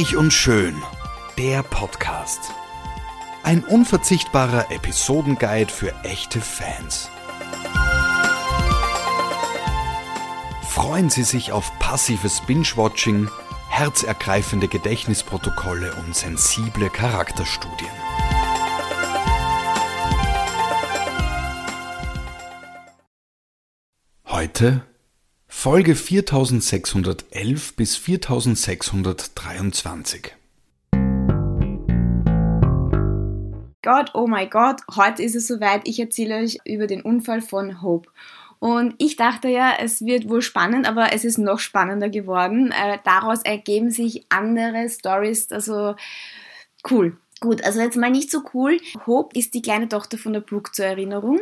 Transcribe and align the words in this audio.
Reich 0.00 0.16
und 0.16 0.32
Schön, 0.32 0.82
der 1.36 1.62
Podcast. 1.62 2.52
Ein 3.42 3.62
unverzichtbarer 3.62 4.70
Episodenguide 4.70 5.70
für 5.70 5.92
echte 6.04 6.40
Fans. 6.40 7.10
Freuen 10.66 11.10
Sie 11.10 11.22
sich 11.22 11.52
auf 11.52 11.78
passives 11.80 12.40
Binge-Watching, 12.46 13.28
herzergreifende 13.68 14.68
Gedächtnisprotokolle 14.68 15.92
und 15.96 16.16
sensible 16.16 16.88
Charakterstudien. 16.88 17.90
Heute 24.24 24.89
Folge 25.52 25.96
4611 25.96 27.74
bis 27.74 27.96
4623. 27.96 30.32
Gott, 33.82 34.10
oh 34.14 34.26
mein 34.26 34.48
Gott, 34.48 34.80
heute 34.94 35.22
ist 35.22 35.34
es 35.34 35.48
soweit. 35.48 35.86
Ich 35.86 36.00
erzähle 36.00 36.36
euch 36.36 36.58
über 36.64 36.86
den 36.86 37.02
Unfall 37.02 37.42
von 37.42 37.82
Hope. 37.82 38.08
Und 38.60 38.94
ich 38.98 39.16
dachte 39.16 39.48
ja, 39.48 39.74
es 39.78 40.06
wird 40.06 40.30
wohl 40.30 40.40
spannend, 40.40 40.88
aber 40.88 41.12
es 41.12 41.24
ist 41.24 41.36
noch 41.36 41.58
spannender 41.58 42.08
geworden. 42.08 42.72
Äh, 42.72 42.98
daraus 43.04 43.42
ergeben 43.42 43.90
sich 43.90 44.24
andere 44.30 44.88
Stories, 44.88 45.50
also 45.50 45.96
cool. 46.90 47.18
Gut, 47.40 47.64
also 47.64 47.80
jetzt 47.80 47.96
mal 47.96 48.10
nicht 48.10 48.30
so 48.30 48.42
cool. 48.54 48.78
Hope 49.06 49.38
ist 49.38 49.54
die 49.54 49.62
kleine 49.62 49.88
Tochter 49.88 50.16
von 50.16 50.32
der 50.32 50.40
Brooke 50.40 50.72
zur 50.72 50.84
Erinnerung. 50.84 51.40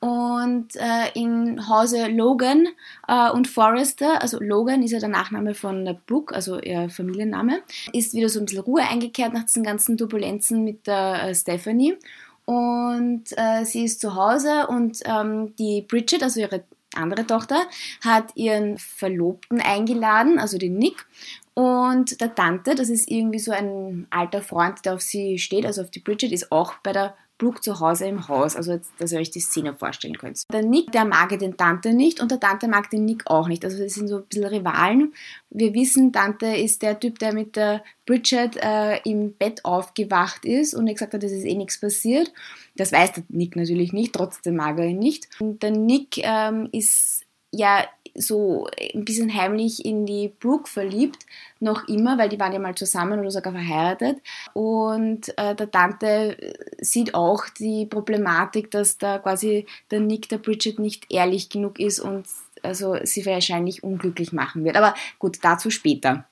Und 0.00 0.76
äh, 0.76 1.10
im 1.14 1.68
Hause 1.68 2.06
Logan 2.06 2.68
äh, 3.08 3.30
und 3.30 3.48
Forrester, 3.48 4.22
also 4.22 4.38
Logan 4.40 4.82
ist 4.82 4.92
ja 4.92 5.00
der 5.00 5.08
Nachname 5.08 5.54
von 5.54 5.84
der 5.84 5.94
Brooke, 5.94 6.32
also 6.32 6.60
ihr 6.60 6.88
Familienname, 6.88 7.62
ist 7.92 8.14
wieder 8.14 8.28
so 8.28 8.38
ein 8.38 8.46
bisschen 8.46 8.62
Ruhe 8.62 8.82
eingekehrt 8.82 9.32
nach 9.32 9.42
diesen 9.42 9.64
ganzen 9.64 9.96
Turbulenzen 9.96 10.62
mit 10.62 10.86
der 10.86 11.24
äh, 11.24 11.34
Stephanie. 11.34 11.96
Und 12.44 13.24
äh, 13.36 13.64
sie 13.64 13.84
ist 13.84 14.00
zu 14.00 14.14
Hause 14.14 14.68
und 14.68 15.00
ähm, 15.04 15.54
die 15.56 15.82
Bridget, 15.82 16.22
also 16.22 16.40
ihre 16.40 16.62
andere 16.94 17.26
Tochter, 17.26 17.60
hat 18.02 18.36
ihren 18.36 18.78
Verlobten 18.78 19.60
eingeladen, 19.60 20.38
also 20.38 20.58
den 20.58 20.78
Nick. 20.78 21.06
Und 21.54 22.20
der 22.20 22.34
Tante, 22.36 22.76
das 22.76 22.88
ist 22.88 23.10
irgendwie 23.10 23.40
so 23.40 23.50
ein 23.50 24.06
alter 24.10 24.42
Freund, 24.42 24.84
der 24.84 24.94
auf 24.94 25.02
sie 25.02 25.38
steht, 25.38 25.66
also 25.66 25.82
auf 25.82 25.90
die 25.90 25.98
Bridget, 25.98 26.30
ist 26.30 26.52
auch 26.52 26.74
bei 26.84 26.92
der 26.92 27.16
Brooke 27.38 27.60
zu 27.60 27.78
Hause 27.78 28.06
im 28.06 28.28
Haus, 28.28 28.56
also 28.56 28.72
jetzt, 28.72 28.90
dass 28.98 29.12
ihr 29.12 29.20
euch 29.20 29.30
die 29.30 29.40
Szene 29.40 29.72
vorstellen 29.72 30.18
könnt. 30.18 30.42
Der 30.52 30.62
Nick, 30.62 30.90
der 30.92 31.04
mag 31.04 31.38
den 31.38 31.56
Tante 31.56 31.94
nicht 31.94 32.20
und 32.20 32.30
der 32.30 32.40
Tante 32.40 32.66
mag 32.68 32.90
den 32.90 33.04
Nick 33.04 33.22
auch 33.26 33.46
nicht. 33.46 33.64
Also 33.64 33.82
das 33.82 33.94
sind 33.94 34.08
so 34.08 34.16
ein 34.16 34.24
bisschen 34.24 34.44
Rivalen. 34.44 35.14
Wir 35.50 35.72
wissen, 35.72 36.12
Tante 36.12 36.46
ist 36.46 36.82
der 36.82 36.98
Typ, 36.98 37.18
der 37.20 37.32
mit 37.32 37.56
der 37.56 37.82
Bridget 38.06 38.56
äh, 38.56 38.98
im 39.04 39.32
Bett 39.34 39.64
aufgewacht 39.64 40.44
ist 40.44 40.74
und 40.74 40.86
gesagt 40.86 41.14
hat, 41.14 41.22
es 41.22 41.32
ist 41.32 41.44
eh 41.44 41.54
nichts 41.54 41.80
passiert. 41.80 42.32
Das 42.76 42.92
weiß 42.92 43.12
der 43.12 43.24
Nick 43.28 43.54
natürlich 43.54 43.92
nicht, 43.92 44.14
trotzdem 44.14 44.56
mag 44.56 44.78
er 44.78 44.86
ihn 44.86 44.98
nicht. 44.98 45.28
Und 45.38 45.62
der 45.62 45.70
Nick 45.70 46.18
ähm, 46.18 46.68
ist 46.72 47.24
ja 47.50 47.84
so 48.18 48.68
ein 48.94 49.04
bisschen 49.04 49.32
heimlich 49.34 49.84
in 49.84 50.06
die 50.06 50.28
Brooke 50.40 50.68
verliebt, 50.68 51.24
noch 51.60 51.88
immer, 51.88 52.18
weil 52.18 52.28
die 52.28 52.38
waren 52.38 52.52
ja 52.52 52.58
mal 52.58 52.74
zusammen 52.74 53.20
oder 53.20 53.30
sogar 53.30 53.52
verheiratet. 53.52 54.18
Und 54.52 55.36
äh, 55.38 55.54
der 55.54 55.70
Tante 55.70 56.54
sieht 56.80 57.14
auch 57.14 57.48
die 57.48 57.86
Problematik, 57.86 58.70
dass 58.70 58.98
da 58.98 59.18
quasi 59.18 59.66
der 59.90 60.00
Nick 60.00 60.28
der 60.28 60.38
Bridget 60.38 60.78
nicht 60.78 61.06
ehrlich 61.10 61.48
genug 61.48 61.80
ist 61.80 62.00
und 62.00 62.26
also 62.62 62.96
sie 63.04 63.24
wahrscheinlich 63.26 63.82
unglücklich 63.82 64.32
machen 64.32 64.64
wird. 64.64 64.76
Aber 64.76 64.94
gut, 65.18 65.38
dazu 65.42 65.70
später. 65.70 66.27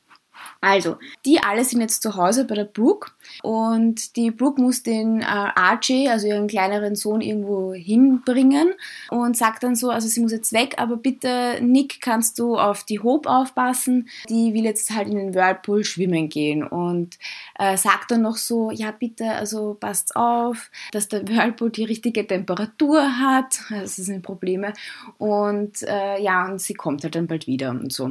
Also, 0.66 0.96
die 1.24 1.38
alle 1.38 1.64
sind 1.64 1.80
jetzt 1.80 2.02
zu 2.02 2.16
Hause 2.16 2.44
bei 2.44 2.56
der 2.56 2.64
Brooke 2.64 3.12
und 3.44 4.16
die 4.16 4.32
Brooke 4.32 4.60
muss 4.60 4.82
den 4.82 5.20
äh, 5.20 5.24
Archie, 5.24 6.08
also 6.08 6.26
ihren 6.26 6.48
kleineren 6.48 6.96
Sohn, 6.96 7.20
irgendwo 7.20 7.72
hinbringen 7.72 8.74
und 9.08 9.36
sagt 9.36 9.62
dann 9.62 9.76
so, 9.76 9.90
also 9.90 10.08
sie 10.08 10.20
muss 10.20 10.32
jetzt 10.32 10.52
weg, 10.52 10.74
aber 10.78 10.96
bitte 10.96 11.60
Nick, 11.60 12.00
kannst 12.00 12.40
du 12.40 12.58
auf 12.58 12.82
die 12.82 12.98
Hope 12.98 13.30
aufpassen, 13.30 14.08
die 14.28 14.54
will 14.54 14.64
jetzt 14.64 14.90
halt 14.90 15.06
in 15.06 15.16
den 15.18 15.34
Whirlpool 15.36 15.84
schwimmen 15.84 16.28
gehen 16.28 16.66
und 16.66 17.16
äh, 17.60 17.76
sagt 17.76 18.10
dann 18.10 18.22
noch 18.22 18.36
so, 18.36 18.72
ja 18.72 18.90
bitte, 18.90 19.30
also 19.30 19.74
passt 19.78 20.16
auf, 20.16 20.72
dass 20.90 21.06
der 21.06 21.28
Whirlpool 21.28 21.70
die 21.70 21.84
richtige 21.84 22.26
Temperatur 22.26 23.20
hat, 23.20 23.60
das 23.70 23.94
sind 23.94 24.22
Probleme 24.22 24.72
und 25.18 25.80
äh, 25.82 26.20
ja, 26.20 26.44
und 26.46 26.60
sie 26.60 26.74
kommt 26.74 27.04
halt 27.04 27.14
dann 27.14 27.28
bald 27.28 27.46
wieder 27.46 27.70
und 27.70 27.92
so. 27.92 28.10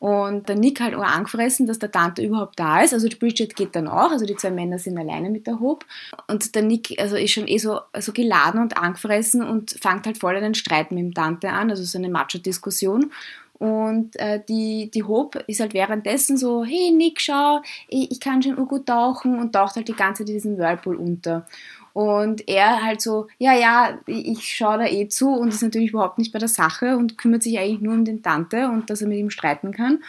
Und 0.00 0.48
der 0.48 0.56
Nick 0.56 0.80
halt 0.80 0.94
auch 0.94 1.02
angefressen, 1.04 1.66
dass 1.66 1.78
der 1.78 1.92
Tante 1.92 2.22
überhaupt 2.22 2.58
da 2.58 2.80
ist. 2.80 2.94
Also 2.94 3.06
die 3.06 3.16
Bridget 3.16 3.54
geht 3.54 3.76
dann 3.76 3.86
auch, 3.86 4.10
also 4.10 4.24
die 4.24 4.34
zwei 4.34 4.50
Männer 4.50 4.78
sind 4.78 4.96
alleine 4.96 5.28
mit 5.28 5.46
der 5.46 5.60
Hope. 5.60 5.84
Und 6.26 6.54
der 6.54 6.62
Nick 6.62 6.98
also 6.98 7.16
ist 7.16 7.32
schon 7.32 7.46
eh 7.46 7.58
so 7.58 7.80
also 7.92 8.12
geladen 8.12 8.62
und 8.62 8.78
angefressen 8.78 9.42
und 9.42 9.72
fängt 9.72 10.06
halt 10.06 10.16
voll 10.16 10.34
einen 10.34 10.54
Streit 10.54 10.90
mit 10.90 11.00
dem 11.00 11.12
Tante 11.12 11.50
an, 11.50 11.68
also 11.68 11.84
so 11.84 11.98
eine 11.98 12.08
Macho-Diskussion. 12.08 13.12
Und 13.58 14.18
äh, 14.18 14.42
die, 14.48 14.90
die 14.90 15.02
Hope 15.02 15.44
ist 15.46 15.60
halt 15.60 15.74
währenddessen 15.74 16.38
so, 16.38 16.64
hey 16.64 16.92
Nick, 16.92 17.20
schau, 17.20 17.60
ich, 17.88 18.10
ich 18.10 18.20
kann 18.20 18.42
schon 18.42 18.56
gut 18.66 18.86
tauchen 18.86 19.38
und 19.38 19.52
taucht 19.52 19.76
halt 19.76 19.86
die 19.86 19.92
ganze 19.92 20.22
Zeit 20.22 20.30
in 20.30 20.34
diesem 20.36 20.56
Whirlpool 20.56 20.96
unter. 20.96 21.46
Und 21.92 22.48
er 22.48 22.82
halt 22.84 23.00
so, 23.00 23.26
ja, 23.38 23.54
ja, 23.54 23.98
ich 24.06 24.44
schaue 24.44 24.78
da 24.78 24.86
eh 24.86 25.08
zu 25.08 25.30
und 25.30 25.48
ist 25.48 25.62
natürlich 25.62 25.90
überhaupt 25.90 26.18
nicht 26.18 26.32
bei 26.32 26.38
der 26.38 26.48
Sache 26.48 26.96
und 26.96 27.18
kümmert 27.18 27.42
sich 27.42 27.58
eigentlich 27.58 27.80
nur 27.80 27.94
um 27.94 28.04
den 28.04 28.22
Tante 28.22 28.68
und 28.68 28.90
dass 28.90 29.02
er 29.02 29.08
mit 29.08 29.18
ihm 29.18 29.30
streiten 29.30 29.72
kann. 29.72 30.00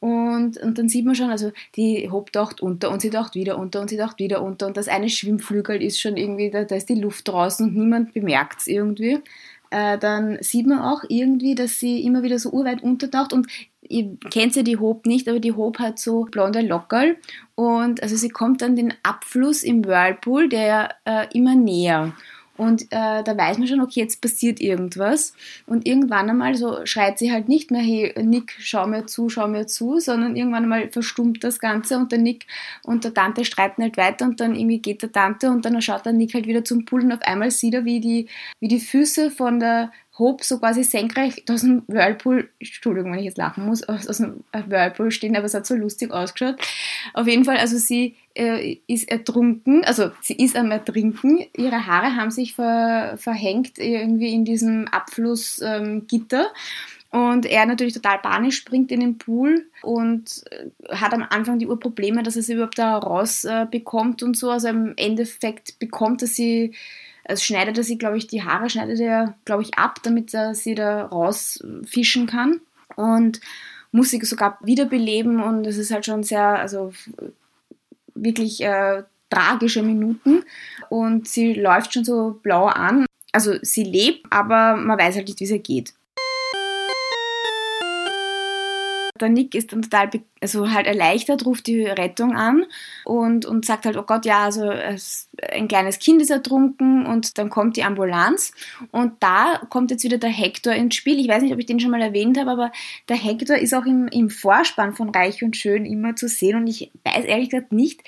Und, 0.00 0.58
und 0.58 0.78
dann 0.78 0.88
sieht 0.88 1.06
man 1.06 1.14
schon, 1.14 1.30
also 1.30 1.52
die 1.74 2.10
Hope 2.10 2.30
taucht 2.30 2.60
unter 2.60 2.90
und 2.90 3.00
sie 3.00 3.10
taucht 3.10 3.34
wieder 3.34 3.58
unter 3.58 3.80
und 3.80 3.88
sie 3.88 3.96
taucht 3.96 4.18
wieder 4.18 4.42
unter 4.42 4.66
und 4.66 4.76
das 4.76 4.88
eine 4.88 5.08
Schwimmflügel 5.08 5.82
ist 5.82 6.00
schon 6.00 6.16
irgendwie, 6.16 6.50
da, 6.50 6.64
da 6.64 6.76
ist 6.76 6.88
die 6.88 7.00
Luft 7.00 7.28
draußen 7.28 7.66
und 7.66 7.76
niemand 7.76 8.12
bemerkt 8.12 8.60
es 8.60 8.66
irgendwie. 8.66 9.20
Äh, 9.70 9.98
dann 9.98 10.38
sieht 10.42 10.66
man 10.66 10.80
auch 10.80 11.02
irgendwie, 11.08 11.54
dass 11.54 11.80
sie 11.80 12.04
immer 12.04 12.22
wieder 12.22 12.38
so 12.38 12.50
urweit 12.50 12.82
untertaucht 12.82 13.32
und 13.32 13.48
ihr 13.88 14.16
kennt 14.30 14.56
ja 14.56 14.62
die 14.62 14.78
Hope 14.78 15.08
nicht, 15.08 15.28
aber 15.28 15.40
die 15.40 15.52
Hope 15.52 15.82
hat 15.82 15.98
so 15.98 16.24
blonde 16.24 16.60
Lockerl 16.60 17.16
und 17.54 18.02
also 18.02 18.16
sie 18.16 18.28
kommt 18.28 18.62
an 18.62 18.76
den 18.76 18.94
Abfluss 19.02 19.62
im 19.62 19.84
Whirlpool, 19.84 20.48
der 20.48 20.94
äh, 21.04 21.26
immer 21.32 21.54
näher. 21.54 22.12
Und 22.56 22.84
äh, 22.84 23.22
da 23.22 23.36
weiß 23.36 23.58
man 23.58 23.66
schon, 23.66 23.80
okay, 23.80 24.00
jetzt 24.00 24.20
passiert 24.20 24.60
irgendwas. 24.60 25.34
Und 25.66 25.86
irgendwann 25.86 26.30
einmal 26.30 26.54
so 26.54 26.84
schreit 26.86 27.18
sie 27.18 27.32
halt 27.32 27.48
nicht 27.48 27.70
mehr, 27.70 27.82
hey 27.82 28.14
Nick, 28.22 28.56
schau 28.58 28.86
mir 28.86 29.06
zu, 29.06 29.28
schau 29.28 29.46
mir 29.46 29.66
zu, 29.66 29.98
sondern 30.00 30.36
irgendwann 30.36 30.64
einmal 30.64 30.88
verstummt 30.88 31.44
das 31.44 31.58
Ganze 31.58 31.98
und 31.98 32.12
der 32.12 32.18
Nick 32.18 32.46
und 32.82 33.04
der 33.04 33.12
Tante 33.12 33.44
streiten 33.44 33.82
halt 33.82 33.96
weiter 33.96 34.24
und 34.24 34.40
dann 34.40 34.54
irgendwie 34.54 34.78
geht 34.78 35.02
der 35.02 35.12
Tante 35.12 35.50
und 35.50 35.64
dann 35.64 35.80
schaut 35.82 36.06
der 36.06 36.12
Nick 36.12 36.34
halt 36.34 36.46
wieder 36.46 36.64
zum 36.64 36.84
Pool 36.84 37.04
und 37.04 37.12
auf 37.12 37.22
einmal 37.22 37.50
sieht 37.50 37.74
er, 37.74 37.84
wie 37.84 38.00
die, 38.00 38.28
wie 38.60 38.68
die 38.68 38.80
Füße 38.80 39.30
von 39.30 39.60
der 39.60 39.92
Hope 40.18 40.44
so 40.44 40.58
quasi 40.58 40.82
senkrecht 40.82 41.50
aus 41.50 41.60
dem 41.60 41.82
Whirlpool, 41.88 42.48
Entschuldigung, 42.58 43.12
wenn 43.12 43.18
ich 43.18 43.26
jetzt 43.26 43.38
lachen 43.38 43.66
muss, 43.66 43.82
aus, 43.82 44.06
dem 44.16 44.44
Whirlpool 44.52 45.10
stehen, 45.10 45.36
aber 45.36 45.44
es 45.44 45.54
hat 45.54 45.66
so 45.66 45.74
lustig 45.74 46.10
ausgeschaut. 46.10 46.56
Auf 47.12 47.26
jeden 47.26 47.44
Fall, 47.44 47.58
also 47.58 47.76
sie 47.76 48.16
äh, 48.34 48.78
ist 48.86 49.10
ertrunken, 49.10 49.84
also 49.84 50.10
sie 50.22 50.36
ist 50.36 50.56
am 50.56 50.70
Ertrinken, 50.70 51.44
ihre 51.56 51.86
Haare 51.86 52.16
haben 52.16 52.30
sich 52.30 52.54
ver, 52.54 53.16
verhängt 53.18 53.78
irgendwie 53.78 54.32
in 54.32 54.44
diesem 54.44 54.88
Abflussgitter. 54.88 56.40
Ähm, 56.40 56.46
und 57.10 57.46
er 57.46 57.64
natürlich 57.66 57.94
total 57.94 58.18
panisch 58.18 58.56
springt 58.56 58.92
in 58.92 59.00
den 59.00 59.16
Pool 59.16 59.66
und 59.82 60.44
äh, 60.50 60.94
hat 60.94 61.14
am 61.14 61.24
Anfang 61.28 61.58
die 61.58 61.66
Urprobleme, 61.66 62.22
dass 62.22 62.36
er 62.36 62.42
sie 62.42 62.54
überhaupt 62.54 62.78
da 62.78 62.98
rausbekommt 62.98 64.22
äh, 64.22 64.24
und 64.24 64.36
so. 64.36 64.50
Also 64.50 64.68
im 64.68 64.92
Endeffekt 64.96 65.78
bekommt 65.78 66.22
er 66.22 66.28
sie 66.28 66.74
also 67.28 67.42
schneidet 67.42 67.76
er 67.78 67.84
sie, 67.84 67.98
glaube 67.98 68.18
ich, 68.18 68.26
die 68.26 68.42
Haare 68.42 68.70
schneidet 68.70 69.00
er, 69.00 69.34
glaube 69.44 69.62
ich, 69.62 69.78
ab, 69.78 70.00
damit 70.02 70.32
er 70.34 70.54
sie 70.54 70.74
da 70.74 71.06
rausfischen 71.06 72.26
kann. 72.26 72.60
Und 72.94 73.40
muss 73.92 74.10
sie 74.10 74.20
sogar 74.24 74.58
wiederbeleben 74.62 75.42
und 75.42 75.66
es 75.66 75.76
ist 75.76 75.90
halt 75.90 76.04
schon 76.04 76.22
sehr, 76.22 76.58
also 76.58 76.92
wirklich 78.14 78.62
äh, 78.62 79.02
tragische 79.30 79.82
Minuten 79.82 80.44
und 80.88 81.28
sie 81.28 81.54
läuft 81.54 81.94
schon 81.94 82.04
so 82.04 82.38
blau 82.42 82.66
an. 82.66 83.06
Also 83.32 83.54
sie 83.62 83.84
lebt, 83.84 84.26
aber 84.30 84.76
man 84.76 84.98
weiß 84.98 85.16
halt 85.16 85.28
nicht, 85.28 85.40
wie 85.40 85.44
es 85.44 85.50
ihr 85.50 85.58
geht. 85.58 85.94
Der 89.20 89.28
Nick 89.28 89.54
ist 89.54 89.72
dann 89.72 89.82
total 89.82 90.10
also 90.40 90.70
halt 90.70 90.86
erleichtert, 90.86 91.46
ruft 91.46 91.66
die 91.66 91.84
Rettung 91.84 92.36
an 92.36 92.66
und, 93.04 93.46
und 93.46 93.64
sagt 93.64 93.86
halt, 93.86 93.96
oh 93.96 94.02
Gott, 94.02 94.26
ja, 94.26 94.44
also 94.44 94.68
ein 94.68 95.68
kleines 95.68 95.98
Kind 95.98 96.20
ist 96.20 96.30
ertrunken 96.30 97.06
und 97.06 97.38
dann 97.38 97.50
kommt 97.50 97.76
die 97.76 97.84
Ambulanz 97.84 98.52
und 98.92 99.14
da 99.20 99.60
kommt 99.70 99.90
jetzt 99.90 100.04
wieder 100.04 100.18
der 100.18 100.30
Hector 100.30 100.74
ins 100.74 100.94
Spiel. 100.94 101.18
Ich 101.18 101.28
weiß 101.28 101.42
nicht, 101.42 101.52
ob 101.52 101.58
ich 101.58 101.66
den 101.66 101.80
schon 101.80 101.90
mal 101.90 102.02
erwähnt 102.02 102.38
habe, 102.38 102.50
aber 102.50 102.72
der 103.08 103.16
Hector 103.16 103.56
ist 103.56 103.74
auch 103.74 103.86
im, 103.86 104.08
im 104.08 104.30
Vorspann 104.30 104.94
von 104.94 105.10
Reich 105.10 105.42
und 105.42 105.56
Schön 105.56 105.86
immer 105.86 106.16
zu 106.16 106.28
sehen 106.28 106.56
und 106.56 106.66
ich 106.66 106.92
weiß 107.04 107.24
ehrlich 107.24 107.50
gesagt 107.50 107.72
nicht, 107.72 108.02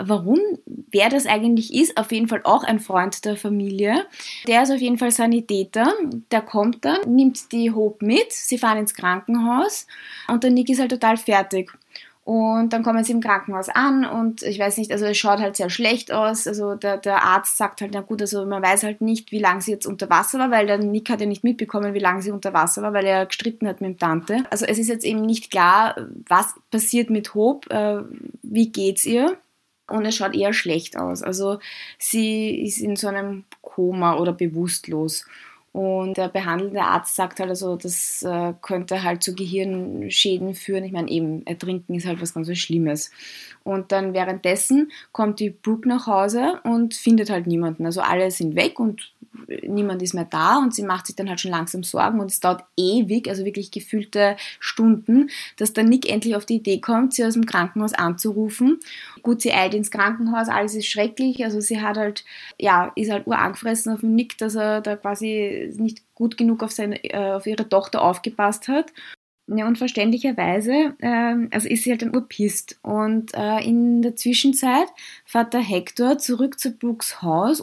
warum, 0.00 0.38
wer 0.66 1.08
das 1.08 1.26
eigentlich 1.26 1.74
ist, 1.74 1.96
auf 1.96 2.12
jeden 2.12 2.28
Fall 2.28 2.40
auch 2.44 2.64
ein 2.64 2.80
Freund 2.80 3.24
der 3.24 3.36
Familie. 3.36 4.06
Der 4.46 4.62
ist 4.62 4.70
auf 4.70 4.80
jeden 4.80 4.98
Fall 4.98 5.10
Sanitäter. 5.10 5.92
Der 6.30 6.42
kommt 6.42 6.84
dann, 6.84 7.14
nimmt 7.14 7.52
die 7.52 7.70
Hope 7.70 8.04
mit, 8.04 8.32
sie 8.32 8.58
fahren 8.58 8.78
ins 8.78 8.94
Krankenhaus 8.94 9.86
und 10.28 10.42
der 10.42 10.50
Nick 10.50 10.68
ist 10.68 10.80
halt 10.80 10.90
total 10.90 11.16
fertig. 11.16 11.72
Und 12.22 12.72
dann 12.72 12.82
kommen 12.84 13.02
sie 13.02 13.12
im 13.12 13.20
Krankenhaus 13.20 13.68
an 13.70 14.04
und 14.04 14.42
ich 14.42 14.58
weiß 14.58 14.76
nicht, 14.76 14.92
also 14.92 15.06
es 15.06 15.16
schaut 15.16 15.40
halt 15.40 15.56
sehr 15.56 15.68
schlecht 15.68 16.12
aus. 16.12 16.46
Also 16.46 16.74
der, 16.74 16.98
der 16.98 17.24
Arzt 17.24 17.56
sagt 17.56 17.80
halt, 17.80 17.92
na 17.92 18.02
gut, 18.02 18.20
also 18.20 18.44
man 18.46 18.62
weiß 18.62 18.84
halt 18.84 19.00
nicht, 19.00 19.32
wie 19.32 19.40
lange 19.40 19.62
sie 19.62 19.72
jetzt 19.72 19.86
unter 19.86 20.10
Wasser 20.10 20.38
war, 20.38 20.50
weil 20.50 20.66
der 20.66 20.78
Nick 20.78 21.10
hat 21.10 21.20
ja 21.20 21.26
nicht 21.26 21.44
mitbekommen, 21.44 21.92
wie 21.94 21.98
lange 21.98 22.22
sie 22.22 22.30
unter 22.30 22.52
Wasser 22.52 22.82
war, 22.82 22.92
weil 22.92 23.06
er 23.06 23.26
gestritten 23.26 23.66
hat 23.66 23.80
mit 23.80 23.90
dem 23.90 23.98
Tante. 23.98 24.44
Also 24.50 24.64
es 24.66 24.78
ist 24.78 24.88
jetzt 24.88 25.04
eben 25.04 25.22
nicht 25.22 25.50
klar, 25.50 25.96
was 26.28 26.54
passiert 26.70 27.10
mit 27.10 27.34
Hope, 27.34 27.68
äh, 27.70 28.02
wie 28.42 28.70
geht's 28.70 29.06
ihr? 29.06 29.36
Und 29.90 30.06
es 30.06 30.16
schaut 30.16 30.34
eher 30.34 30.52
schlecht 30.52 30.96
aus. 30.96 31.22
Also 31.22 31.58
sie 31.98 32.62
ist 32.62 32.78
in 32.78 32.96
so 32.96 33.08
einem 33.08 33.44
Koma 33.60 34.16
oder 34.16 34.32
bewusstlos. 34.32 35.26
Und 35.72 36.16
der 36.16 36.28
behandelnde 36.28 36.82
Arzt 36.82 37.14
sagt 37.14 37.38
halt, 37.38 37.50
also 37.50 37.76
das 37.76 38.24
äh, 38.24 38.54
könnte 38.60 39.04
halt 39.04 39.22
zu 39.22 39.36
Gehirnschäden 39.36 40.54
führen. 40.54 40.82
Ich 40.82 40.90
meine, 40.90 41.08
eben, 41.08 41.46
Ertrinken 41.46 41.94
ist 41.94 42.06
halt 42.06 42.20
was 42.20 42.34
ganz 42.34 42.50
Schlimmes. 42.58 43.12
Und 43.62 43.92
dann 43.92 44.12
währenddessen 44.12 44.90
kommt 45.12 45.38
die 45.38 45.50
Brooke 45.50 45.88
nach 45.88 46.08
Hause 46.08 46.60
und 46.64 46.94
findet 46.94 47.30
halt 47.30 47.46
niemanden. 47.46 47.86
Also 47.86 48.00
alle 48.00 48.32
sind 48.32 48.56
weg 48.56 48.80
und 48.80 49.12
niemand 49.74 50.02
ist 50.02 50.14
mehr 50.14 50.26
da 50.28 50.58
und 50.58 50.74
sie 50.74 50.82
macht 50.82 51.06
sich 51.06 51.16
dann 51.16 51.28
halt 51.28 51.40
schon 51.40 51.50
langsam 51.50 51.82
Sorgen 51.82 52.20
und 52.20 52.30
es 52.30 52.40
dauert 52.40 52.64
ewig, 52.76 53.28
also 53.28 53.44
wirklich 53.44 53.70
gefühlte 53.70 54.36
Stunden, 54.58 55.30
dass 55.56 55.72
der 55.72 55.84
Nick 55.84 56.10
endlich 56.10 56.36
auf 56.36 56.46
die 56.46 56.56
Idee 56.56 56.80
kommt, 56.80 57.14
sie 57.14 57.24
aus 57.24 57.34
dem 57.34 57.46
Krankenhaus 57.46 57.92
anzurufen. 57.92 58.80
Gut, 59.22 59.42
sie 59.42 59.52
eilt 59.52 59.74
ins 59.74 59.90
Krankenhaus, 59.90 60.48
alles 60.48 60.74
ist 60.74 60.86
schrecklich, 60.86 61.44
also 61.44 61.60
sie 61.60 61.80
hat 61.80 61.96
halt, 61.96 62.24
ja, 62.58 62.92
ist 62.96 63.10
halt 63.10 63.26
urangefressen 63.26 63.92
auf 63.92 64.00
den 64.00 64.14
Nick, 64.14 64.38
dass 64.38 64.54
er 64.54 64.80
da 64.80 64.96
quasi 64.96 65.72
nicht 65.76 66.02
gut 66.14 66.36
genug 66.36 66.62
auf, 66.62 66.72
seine, 66.72 67.02
äh, 67.04 67.32
auf 67.32 67.46
ihre 67.46 67.68
Tochter 67.68 68.02
aufgepasst 68.02 68.68
hat. 68.68 68.92
Ja, 69.52 69.66
und 69.66 69.78
verständlicherweise 69.78 70.94
äh, 71.00 71.48
also 71.50 71.68
ist 71.68 71.82
sie 71.82 71.90
halt 71.90 72.02
dann 72.02 72.14
urpisst. 72.14 72.78
Und 72.82 73.34
äh, 73.34 73.58
in 73.64 74.00
der 74.00 74.14
Zwischenzeit 74.14 74.86
fährt 75.24 75.54
der 75.54 75.60
Hector 75.60 76.18
zurück 76.18 76.60
zu 76.60 76.70
Brooks 76.70 77.20
Haus 77.20 77.60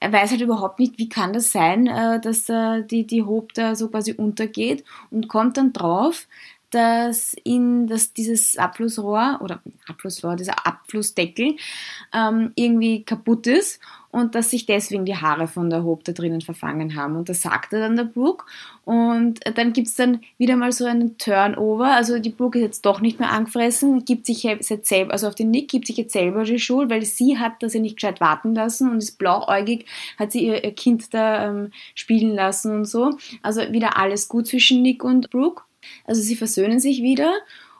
er 0.00 0.12
weiß 0.12 0.30
halt 0.32 0.40
überhaupt 0.40 0.78
nicht, 0.78 0.98
wie 0.98 1.08
kann 1.08 1.32
das 1.32 1.52
sein, 1.52 1.86
äh, 1.86 2.20
dass 2.20 2.48
äh, 2.48 2.82
die, 2.84 3.06
die 3.06 3.22
Hope 3.22 3.48
da 3.54 3.74
so 3.74 3.88
quasi 3.88 4.12
untergeht 4.12 4.84
und 5.10 5.28
kommt 5.28 5.56
dann 5.56 5.72
drauf, 5.72 6.26
dass 6.76 7.34
in 7.42 7.86
dass 7.86 8.12
dieses 8.12 8.58
Abflussrohr 8.58 9.38
oder 9.42 9.60
Abflussrohr, 9.88 10.36
dieser 10.36 10.66
Abflussdeckel 10.66 11.56
ähm, 12.12 12.52
irgendwie 12.54 13.02
kaputt 13.02 13.46
ist 13.46 13.80
und 14.10 14.34
dass 14.34 14.50
sich 14.50 14.66
deswegen 14.66 15.04
die 15.04 15.16
Haare 15.16 15.46
von 15.46 15.70
der 15.70 15.84
Hope 15.84 16.04
da 16.04 16.12
drinnen 16.12 16.40
verfangen 16.40 16.96
haben. 16.96 17.16
Und 17.16 17.28
das 17.28 17.42
sagt 17.42 17.72
er 17.72 17.80
dann 17.80 17.96
der 17.96 18.04
Brooke. 18.04 18.44
Und 18.84 19.40
dann 19.56 19.72
gibt 19.72 19.88
es 19.88 19.94
dann 19.94 20.20
wieder 20.38 20.56
mal 20.56 20.72
so 20.72 20.84
einen 20.84 21.18
Turnover. 21.18 21.94
Also 21.94 22.18
die 22.18 22.30
Brooke 22.30 22.58
ist 22.58 22.64
jetzt 22.64 22.86
doch 22.86 23.00
nicht 23.00 23.20
mehr 23.20 23.30
angefressen, 23.30 24.04
gibt 24.04 24.26
sich 24.26 24.42
jetzt 24.42 24.86
selber, 24.86 25.12
also 25.12 25.28
auf 25.28 25.34
den 25.34 25.50
Nick 25.50 25.68
gibt 25.68 25.86
sich 25.86 25.96
jetzt 25.96 26.12
selber 26.12 26.44
die 26.44 26.58
Schuld, 26.58 26.88
weil 26.88 27.02
sie 27.02 27.38
hat 27.38 27.62
das 27.62 27.74
ja 27.74 27.80
nicht 27.80 27.96
gescheit 27.96 28.20
warten 28.20 28.54
lassen 28.54 28.90
und 28.90 28.98
ist 28.98 29.18
blauäugig, 29.18 29.86
hat 30.18 30.32
sie 30.32 30.46
ihr, 30.46 30.64
ihr 30.64 30.74
Kind 30.74 31.12
da 31.12 31.48
ähm, 31.48 31.72
spielen 31.94 32.34
lassen 32.34 32.74
und 32.74 32.84
so. 32.86 33.18
Also 33.42 33.72
wieder 33.72 33.98
alles 33.98 34.28
gut 34.28 34.46
zwischen 34.46 34.82
Nick 34.82 35.04
und 35.04 35.30
Brooke. 35.30 35.65
Also 36.04 36.22
sie 36.22 36.36
versöhnen 36.36 36.80
sich 36.80 37.02
wieder. 37.02 37.32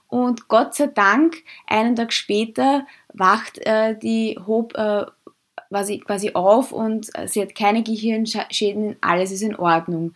Und 0.08 0.49
Gott 0.49 0.75
sei 0.75 0.87
Dank, 0.87 1.43
einen 1.67 1.97
Tag 1.97 2.12
später 2.12 2.87
wacht 3.12 3.58
äh, 3.67 3.99
die 3.99 4.38
Hope 4.47 4.76
äh, 4.79 5.31
quasi, 5.69 5.99
quasi 5.99 6.32
auf 6.35 6.73
und 6.73 7.08
äh, 7.14 7.26
sie 7.29 7.43
hat 7.43 7.55
keine 7.55 7.82
Gehirnschäden, 7.82 8.97
alles 9.00 9.32
ist 9.32 9.43
in 9.43 9.56
Ordnung. 9.56 10.12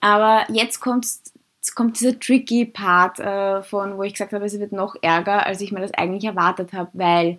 Aber 0.00 0.46
jetzt 0.50 0.80
kommt, 0.80 1.06
dieser 1.96 2.18
tricky 2.18 2.64
Part 2.64 3.20
äh, 3.20 3.62
von, 3.62 3.98
wo 3.98 4.02
ich 4.02 4.14
gesagt 4.14 4.32
habe, 4.32 4.44
es 4.44 4.58
wird 4.58 4.72
noch 4.72 4.96
ärger, 5.02 5.44
als 5.46 5.60
ich 5.60 5.72
mir 5.72 5.80
das 5.80 5.94
eigentlich 5.94 6.24
erwartet 6.24 6.72
habe, 6.72 6.90
weil 6.94 7.38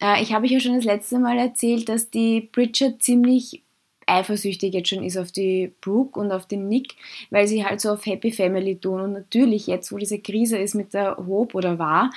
äh, 0.00 0.22
ich 0.22 0.32
habe 0.32 0.46
euch 0.46 0.52
ja 0.52 0.60
schon 0.60 0.74
das 0.74 0.84
letzte 0.84 1.18
Mal 1.18 1.38
erzählt, 1.38 1.88
dass 1.88 2.10
die 2.10 2.48
Bridget 2.52 3.02
ziemlich 3.02 3.62
eifersüchtig 4.10 4.74
jetzt 4.74 4.88
schon 4.88 5.04
ist 5.04 5.16
auf 5.16 5.32
die 5.32 5.72
Brooke 5.80 6.18
und 6.18 6.32
auf 6.32 6.46
den 6.46 6.68
Nick, 6.68 6.94
weil 7.30 7.46
sie 7.46 7.64
halt 7.64 7.80
so 7.80 7.90
auf 7.90 8.04
Happy 8.06 8.32
Family 8.32 8.76
tun. 8.76 9.00
Und 9.00 9.12
natürlich 9.12 9.66
jetzt, 9.66 9.92
wo 9.92 9.98
diese 9.98 10.18
Krise 10.18 10.58
ist 10.58 10.74
mit 10.74 10.92
der 10.94 11.16
Hope 11.16 11.56
oder 11.56 11.78
war, 11.78 12.10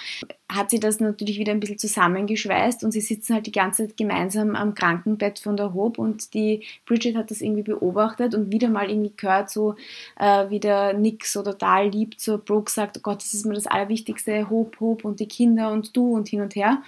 hat 0.52 0.70
sie 0.70 0.80
das 0.80 1.00
natürlich 1.00 1.40
wieder 1.40 1.52
ein 1.52 1.60
bisschen 1.60 1.78
zusammengeschweißt 1.78 2.84
und 2.84 2.92
sie 2.92 3.02
sitzen 3.02 3.36
halt 3.36 3.48
die 3.48 3.52
ganze 3.52 3.88
Zeit 3.88 3.98
gemeinsam 3.98 4.56
am 4.56 4.76
Krankenbett 4.76 5.40
von 5.40 5.58
der 5.58 5.74
Hope 5.74 6.02
und 6.02 6.34
die 6.34 6.64
Bridget 6.86 7.16
hat 7.16 7.32
das 7.32 7.42
irgendwie 7.42 7.64
beobachtet 7.64 8.36
und 8.36 8.52
wieder 8.52 8.70
mal 8.70 8.90
irgendwie 8.90 9.14
gehört, 9.16 9.50
so 9.50 9.76
äh, 10.20 10.50
wie 10.50 10.60
der 10.60 10.94
Nick 10.94 11.26
so 11.26 11.42
total 11.42 11.90
liebt, 11.90 12.22
so 12.22 12.38
Brooke 12.38 12.72
sagt, 12.72 12.98
oh 12.98 13.02
Gott, 13.02 13.18
das 13.18 13.34
ist 13.34 13.46
mir 13.46 13.56
das 13.56 13.68
Allerwichtigste, 13.68 14.50
Hope, 14.50 14.80
Hope 14.80 15.08
und 15.08 15.20
die 15.20 15.28
Kinder 15.28 15.72
und 15.72 15.96
du 15.96 16.14
und 16.14 16.28
hin 16.28 16.42
und 16.42 16.56
her. 16.56 16.82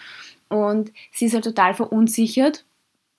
Und 0.50 0.92
sie 1.12 1.25
ist 1.25 1.34
halt 1.34 1.44
total 1.44 1.74
verunsichert 1.74 2.66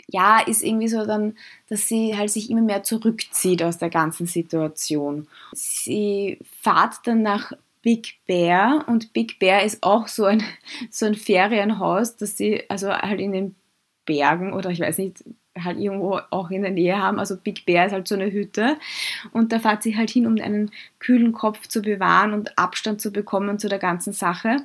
ja, 0.09 0.41
ist 0.41 0.63
irgendwie 0.63 0.89
so 0.89 1.05
dann, 1.05 1.37
dass 1.69 1.89
sie 1.89 2.17
halt 2.17 2.31
sich 2.31 2.51
immer 2.51 2.63
mehr 2.63 2.83
zurückzieht 2.83 3.63
aus 3.63 3.79
der 3.79 3.91
ganzen 3.91 4.27
Situation. 4.27 5.27
Sie 5.53 6.39
fahrt 6.61 7.07
dann 7.07 7.23
nach 7.23 7.53
Big 7.83 8.19
Bear 8.27 8.85
und 8.89 9.13
Big 9.13 9.39
Bear 9.39 9.63
ist 9.63 9.83
auch 9.83 10.09
so 10.09 10.25
ein, 10.25 10.43
so 10.91 11.07
ein 11.07 11.15
Ferienhaus, 11.15 12.17
das 12.17 12.37
sie 12.37 12.69
also 12.69 12.91
halt 12.91 13.21
in 13.21 13.33
den 13.33 13.55
Bergen 14.05 14.53
oder 14.53 14.71
ich 14.71 14.81
weiß 14.81 14.99
nicht, 14.99 15.25
halt 15.59 15.79
irgendwo 15.79 16.21
auch 16.31 16.51
in 16.51 16.63
der 16.63 16.71
Nähe 16.71 16.99
haben. 16.99 17.19
Also 17.19 17.37
Big 17.37 17.65
Bear 17.67 17.87
ist 17.87 17.93
halt 17.93 18.07
so 18.07 18.15
eine 18.15 18.31
Hütte 18.31 18.77
und 19.33 19.53
da 19.53 19.59
fährt 19.59 19.83
sie 19.83 19.97
halt 19.97 20.11
hin, 20.11 20.27
um 20.27 20.37
einen 20.41 20.71
kühlen 20.99 21.33
Kopf 21.33 21.67
zu 21.67 21.83
bewahren 21.83 22.33
und 22.33 22.59
Abstand 22.59 23.01
zu 23.01 23.11
bekommen 23.11 23.59
zu 23.59 23.69
der 23.69 23.79
ganzen 23.79 24.13
Sache 24.13 24.59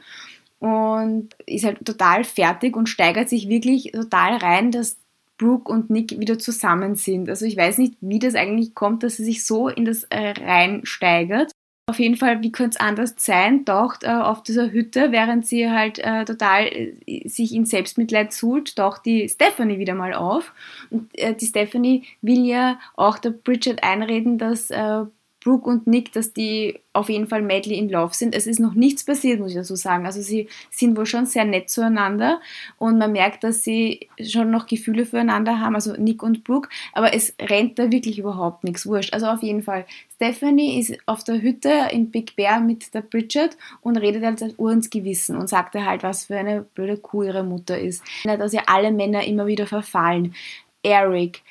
und 0.60 1.30
ist 1.48 1.66
halt 1.66 1.84
total 1.86 2.24
fertig 2.24 2.76
und 2.76 2.88
steigert 2.88 3.30
sich 3.30 3.50
wirklich 3.50 3.92
total 3.94 4.38
rein, 4.38 4.72
dass 4.72 4.98
Brooke 5.42 5.72
und 5.72 5.90
Nick 5.90 6.20
wieder 6.20 6.38
zusammen 6.38 6.96
sind. 6.96 7.28
Also 7.28 7.46
ich 7.46 7.58
weiß 7.58 7.80
nicht, 7.80 7.96
wie 8.00 8.20
das 8.20 8.36
eigentlich 8.36 8.76
kommt, 8.76 9.02
dass 9.02 9.18
sie 9.18 9.26
sich 9.26 9.44
so 9.44 9.68
in 9.68 9.86
das 9.86 10.04
äh, 10.06 10.34
reinsteigert. 10.40 11.52
Auf 11.90 12.00
jeden 12.00 12.16
Fall, 12.16 12.44
wie 12.44 12.52
könnte 12.52 12.78
es 12.78 12.80
anders 12.80 13.16
sein, 13.18 13.66
taucht 13.66 14.04
äh, 14.04 14.10
auf 14.10 14.44
dieser 14.44 14.72
Hütte, 14.72 15.12
während 15.12 15.48
sie 15.48 15.70
halt 15.70 15.98
äh, 15.98 16.26
total 16.26 16.68
äh, 16.68 17.28
sich 17.28 17.56
in 17.56 17.66
Selbstmitleid 17.66 18.32
suhlt, 18.32 18.76
taucht 18.76 19.06
die 19.06 19.28
Stephanie 19.28 19.80
wieder 19.80 19.96
mal 19.96 20.14
auf. 20.14 20.54
Und 20.92 21.10
äh, 21.18 21.34
die 21.34 21.48
Stephanie 21.48 22.06
will 22.22 22.46
ja 22.46 22.80
auch 22.96 23.18
der 23.18 23.32
Bridget 23.32 23.84
einreden, 23.84 24.38
dass 24.38 24.70
äh, 24.70 25.06
Brooke 25.44 25.70
und 25.70 25.88
Nick, 25.88 26.12
dass 26.14 26.34
die 26.34 26.80
auf 26.94 27.10
jeden 27.10 27.28
Fall 27.28 27.42
madly 27.42 27.76
in 27.76 27.90
love 27.90 28.14
sind. 28.14 28.36
Es 28.36 28.48
ist 28.48 28.60
noch 28.60 28.74
nichts 28.74 29.04
passiert, 29.04 29.40
muss 29.40 29.52
ich 29.52 29.58
dazu 29.58 29.76
sagen. 29.76 30.06
Also 30.06 30.22
sie 30.22 30.48
sind 30.70 30.96
wohl 30.96 31.06
schon 31.06 31.26
sehr 31.26 31.46
nett 31.46 31.70
zueinander 31.70 32.40
und 32.78 32.98
man 32.98 33.12
merkt, 33.12 33.44
dass 33.44 33.64
sie 33.64 34.08
schon 34.22 34.52
noch 34.52 34.68
Gefühle 34.68 35.06
füreinander 35.06 35.60
haben, 35.60 35.76
also 35.76 35.94
Nick 35.94 36.22
und 36.22 36.44
Brooke, 36.44 36.70
aber 36.94 37.14
es 37.14 37.34
rennt 37.40 37.80
da 37.80 37.92
wirklich 37.92 38.20
überhaupt 38.20 38.64
nichts 38.64 38.86
wurscht. 38.86 39.14
Also 39.14 39.28
auf 39.28 39.42
jeden 39.42 39.64
Fall, 39.64 39.86
Stephanie 40.16 40.80
ist 40.80 40.98
auf 41.08 41.24
der 41.24 41.42
Hütte 41.42 41.88
in 41.92 42.12
Big 42.12 42.36
Bear 42.36 42.60
mit 42.60 42.94
der 42.94 43.02
Bridget 43.02 43.58
und 43.82 43.98
redet 43.98 44.24
halt 44.24 44.44
als 44.44 44.60
Uhr 44.60 44.72
ins 44.72 44.90
Gewissen 44.90 45.38
und 45.38 45.50
sagt 45.50 45.74
halt, 45.76 46.04
was 46.04 46.26
für 46.26 46.38
eine 46.38 46.62
blöde 46.76 46.98
Kuh 46.98 47.24
ihre 47.24 47.44
Mutter 47.44 47.80
ist. 47.80 48.04
Dass 48.26 48.54
ihr 48.54 48.70
alle 48.70 48.92
Männer 48.92 49.24
immer 49.24 49.48
wieder 49.48 49.66
verfallen. 49.66 50.36
Eric, 50.84 51.42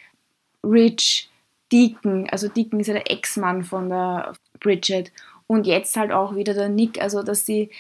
Rich, 0.63 1.30
Deacon, 1.73 2.29
also 2.31 2.49
Deacon 2.49 2.81
ist 2.81 2.89
ja 2.89 2.95
der 2.95 3.11
Ex-Mann 3.11 3.65
von 3.65 3.89
der 3.89 4.33
Bridget. 4.59 5.13
Und 5.47 5.67
jetzt 5.67 5.97
halt 5.97 6.13
auch 6.13 6.37
wieder 6.37 6.55
der 6.55 6.69
Nick, 6.69 7.01
also 7.03 7.23
dass 7.23 7.45
sie 7.45 7.71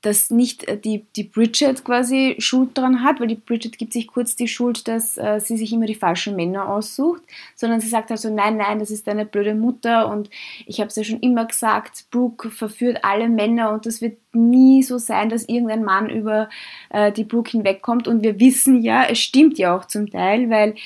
dass 0.00 0.30
nicht 0.30 0.64
die, 0.84 1.06
die 1.16 1.24
Bridget 1.24 1.84
quasi 1.84 2.36
Schuld 2.38 2.78
daran 2.78 3.02
hat, 3.02 3.18
weil 3.18 3.26
die 3.26 3.34
Bridget 3.34 3.78
gibt 3.78 3.92
sich 3.92 4.06
kurz 4.06 4.36
die 4.36 4.46
Schuld, 4.46 4.86
dass 4.86 5.18
äh, 5.18 5.40
sie 5.40 5.56
sich 5.56 5.72
immer 5.72 5.86
die 5.86 5.96
falschen 5.96 6.36
Männer 6.36 6.68
aussucht, 6.68 7.22
sondern 7.56 7.80
sie 7.80 7.88
sagt 7.88 8.10
halt 8.10 8.20
so, 8.20 8.32
nein, 8.32 8.56
nein, 8.56 8.78
das 8.78 8.90
ist 8.90 9.08
deine 9.08 9.26
blöde 9.26 9.54
Mutter. 9.54 10.08
Und 10.08 10.30
ich 10.66 10.78
habe 10.80 10.88
es 10.88 10.96
ja 10.96 11.02
schon 11.02 11.20
immer 11.20 11.46
gesagt, 11.46 12.04
Brooke 12.10 12.50
verführt 12.50 13.00
alle 13.02 13.28
Männer 13.28 13.72
und 13.72 13.86
das 13.86 14.00
wird 14.00 14.18
nie 14.32 14.84
so 14.84 14.98
sein, 14.98 15.30
dass 15.30 15.48
irgendein 15.48 15.82
Mann 15.82 16.10
über 16.10 16.48
äh, 16.90 17.10
die 17.10 17.24
Brooke 17.24 17.50
hinwegkommt. 17.50 18.06
Und 18.06 18.22
wir 18.22 18.38
wissen 18.38 18.80
ja, 18.80 19.04
es 19.04 19.18
stimmt 19.18 19.58
ja 19.58 19.76
auch 19.76 19.86
zum 19.86 20.08
Teil, 20.10 20.48
weil 20.48 20.76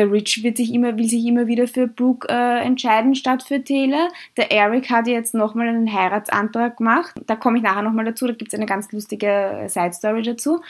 der 0.00 0.10
Rich 0.10 0.42
wird 0.42 0.56
sich 0.56 0.72
immer, 0.72 0.96
will 0.96 1.10
sich 1.10 1.26
immer 1.26 1.46
wieder 1.46 1.68
für 1.68 1.86
Brooke 1.86 2.26
äh, 2.30 2.64
entscheiden 2.64 3.14
statt 3.14 3.42
für 3.42 3.62
Taylor. 3.62 4.08
Der 4.38 4.50
Eric 4.50 4.88
hat 4.88 5.06
jetzt 5.06 5.34
nochmal 5.34 5.68
einen 5.68 5.92
Heiratsantrag 5.92 6.78
gemacht. 6.78 7.14
Da 7.26 7.36
komme 7.36 7.58
ich 7.58 7.62
nachher 7.62 7.82
nochmal 7.82 8.06
dazu. 8.06 8.26
Da 8.26 8.32
gibt 8.32 8.50
es 8.50 8.58
eine 8.58 8.64
ganz 8.64 8.90
lustige 8.92 9.26
äh, 9.26 9.68
Side 9.68 9.92
Story 9.92 10.22
dazu. 10.22 10.62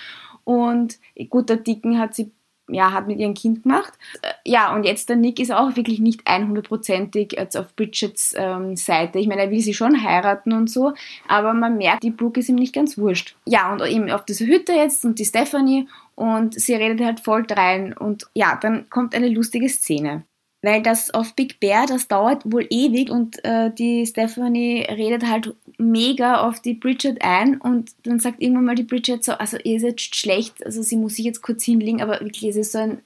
Und 0.43 0.99
gut, 1.29 1.49
der 1.49 1.59
Dicken 1.59 2.01
hat 2.01 2.17
sie 2.17 2.33
ja, 2.73 2.93
hat 2.93 3.07
mit 3.07 3.19
ihrem 3.19 3.35
Kind 3.35 3.63
gemacht. 3.63 3.93
Äh, 4.23 4.33
ja, 4.45 4.75
und 4.75 4.85
jetzt 4.85 5.09
der 5.09 5.17
Nick 5.17 5.39
ist 5.39 5.53
auch 5.53 5.77
wirklich 5.77 6.01
nicht 6.01 6.27
100%ig 6.27 7.37
jetzt 7.37 7.57
auf 7.57 7.75
Bridgets 7.77 8.35
ähm, 8.37 8.75
Seite. 8.77 9.19
Ich 9.19 9.29
meine, 9.29 9.43
er 9.43 9.51
will 9.51 9.61
sie 9.61 9.75
schon 9.75 10.03
heiraten 10.03 10.53
und 10.53 10.69
so, 10.69 10.93
aber 11.29 11.53
man 11.53 11.77
merkt, 11.77 12.03
die 12.03 12.11
Brooke 12.11 12.41
ist 12.41 12.49
ihm 12.49 12.57
nicht 12.57 12.75
ganz 12.75 12.99
wurscht. 12.99 13.37
Ja, 13.47 13.73
und 13.73 13.85
eben 13.87 14.11
auf 14.11 14.25
dieser 14.25 14.47
Hütte 14.47 14.73
jetzt 14.73 15.05
und 15.05 15.19
die 15.19 15.25
Stephanie 15.25 15.89
und 16.21 16.61
sie 16.61 16.75
redet 16.75 17.01
halt 17.01 17.21
voll 17.21 17.47
rein 17.51 17.95
und 17.95 18.27
ja, 18.35 18.59
dann 18.61 18.91
kommt 18.91 19.15
eine 19.15 19.29
lustige 19.29 19.71
Szene. 19.71 20.25
weil 20.63 20.83
das 20.83 21.11
auf 21.15 21.35
Big 21.35 21.59
Bear, 21.59 21.87
das 21.87 22.07
dauert 22.09 22.43
wohl 22.45 22.67
ewig. 22.69 23.11
Und 23.11 23.43
äh, 23.45 23.73
die 23.73 24.05
Stephanie 24.05 24.83
redet 24.83 25.27
halt 25.27 25.55
mega 25.79 26.47
auf 26.47 26.61
die 26.61 26.75
Bridget 26.75 27.23
ein. 27.23 27.59
Und 27.59 27.93
dann 28.03 28.19
sagt 28.19 28.43
irgendwann 28.43 28.67
mal 28.67 28.75
die 28.75 28.83
Bridget 28.83 29.25
so, 29.25 29.33
also 29.33 29.57
ihr 29.65 29.81
seid 29.81 30.01
schlecht, 30.03 30.65
also 30.67 30.83
sie 30.83 30.97
muss 30.97 31.17
sich 31.17 31.25
jetzt 31.25 31.41
kurz 31.41 31.65
hinlegen, 31.65 32.03
aber 32.03 32.21
wirklich, 32.21 32.45
es 32.51 32.57
ist 32.57 32.73
so 32.73 32.79
ein, 32.79 33.01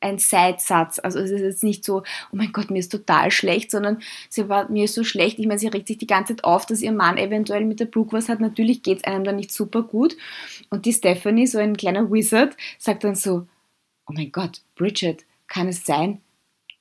ein 0.00 0.18
Seitsatz, 0.18 0.98
also 0.98 1.18
es 1.18 1.30
ist 1.30 1.42
jetzt 1.42 1.64
nicht 1.64 1.84
so, 1.84 1.98
oh 2.32 2.36
mein 2.36 2.52
Gott, 2.52 2.70
mir 2.70 2.78
ist 2.78 2.90
total 2.90 3.30
schlecht, 3.30 3.70
sondern 3.70 4.00
sie 4.28 4.48
war, 4.48 4.70
mir 4.70 4.84
ist 4.84 4.94
so 4.94 5.04
schlecht, 5.04 5.38
ich 5.38 5.46
meine, 5.46 5.58
sie 5.58 5.68
regt 5.68 5.88
sich 5.88 5.98
die 5.98 6.06
ganze 6.06 6.36
Zeit 6.36 6.44
auf, 6.44 6.66
dass 6.66 6.80
ihr 6.80 6.92
Mann 6.92 7.18
eventuell 7.18 7.64
mit 7.64 7.80
der 7.80 7.84
Brooke 7.84 8.12
was 8.12 8.28
hat, 8.28 8.40
natürlich 8.40 8.82
geht 8.82 8.98
es 8.98 9.04
einem 9.04 9.24
dann 9.24 9.36
nicht 9.36 9.52
super 9.52 9.82
gut 9.82 10.16
und 10.70 10.86
die 10.86 10.92
Stephanie, 10.92 11.46
so 11.46 11.58
ein 11.58 11.76
kleiner 11.76 12.10
Wizard, 12.10 12.56
sagt 12.78 13.04
dann 13.04 13.14
so, 13.14 13.46
oh 14.06 14.12
mein 14.12 14.32
Gott, 14.32 14.62
Bridget, 14.74 15.24
kann 15.46 15.68
es 15.68 15.84
sein, 15.84 16.20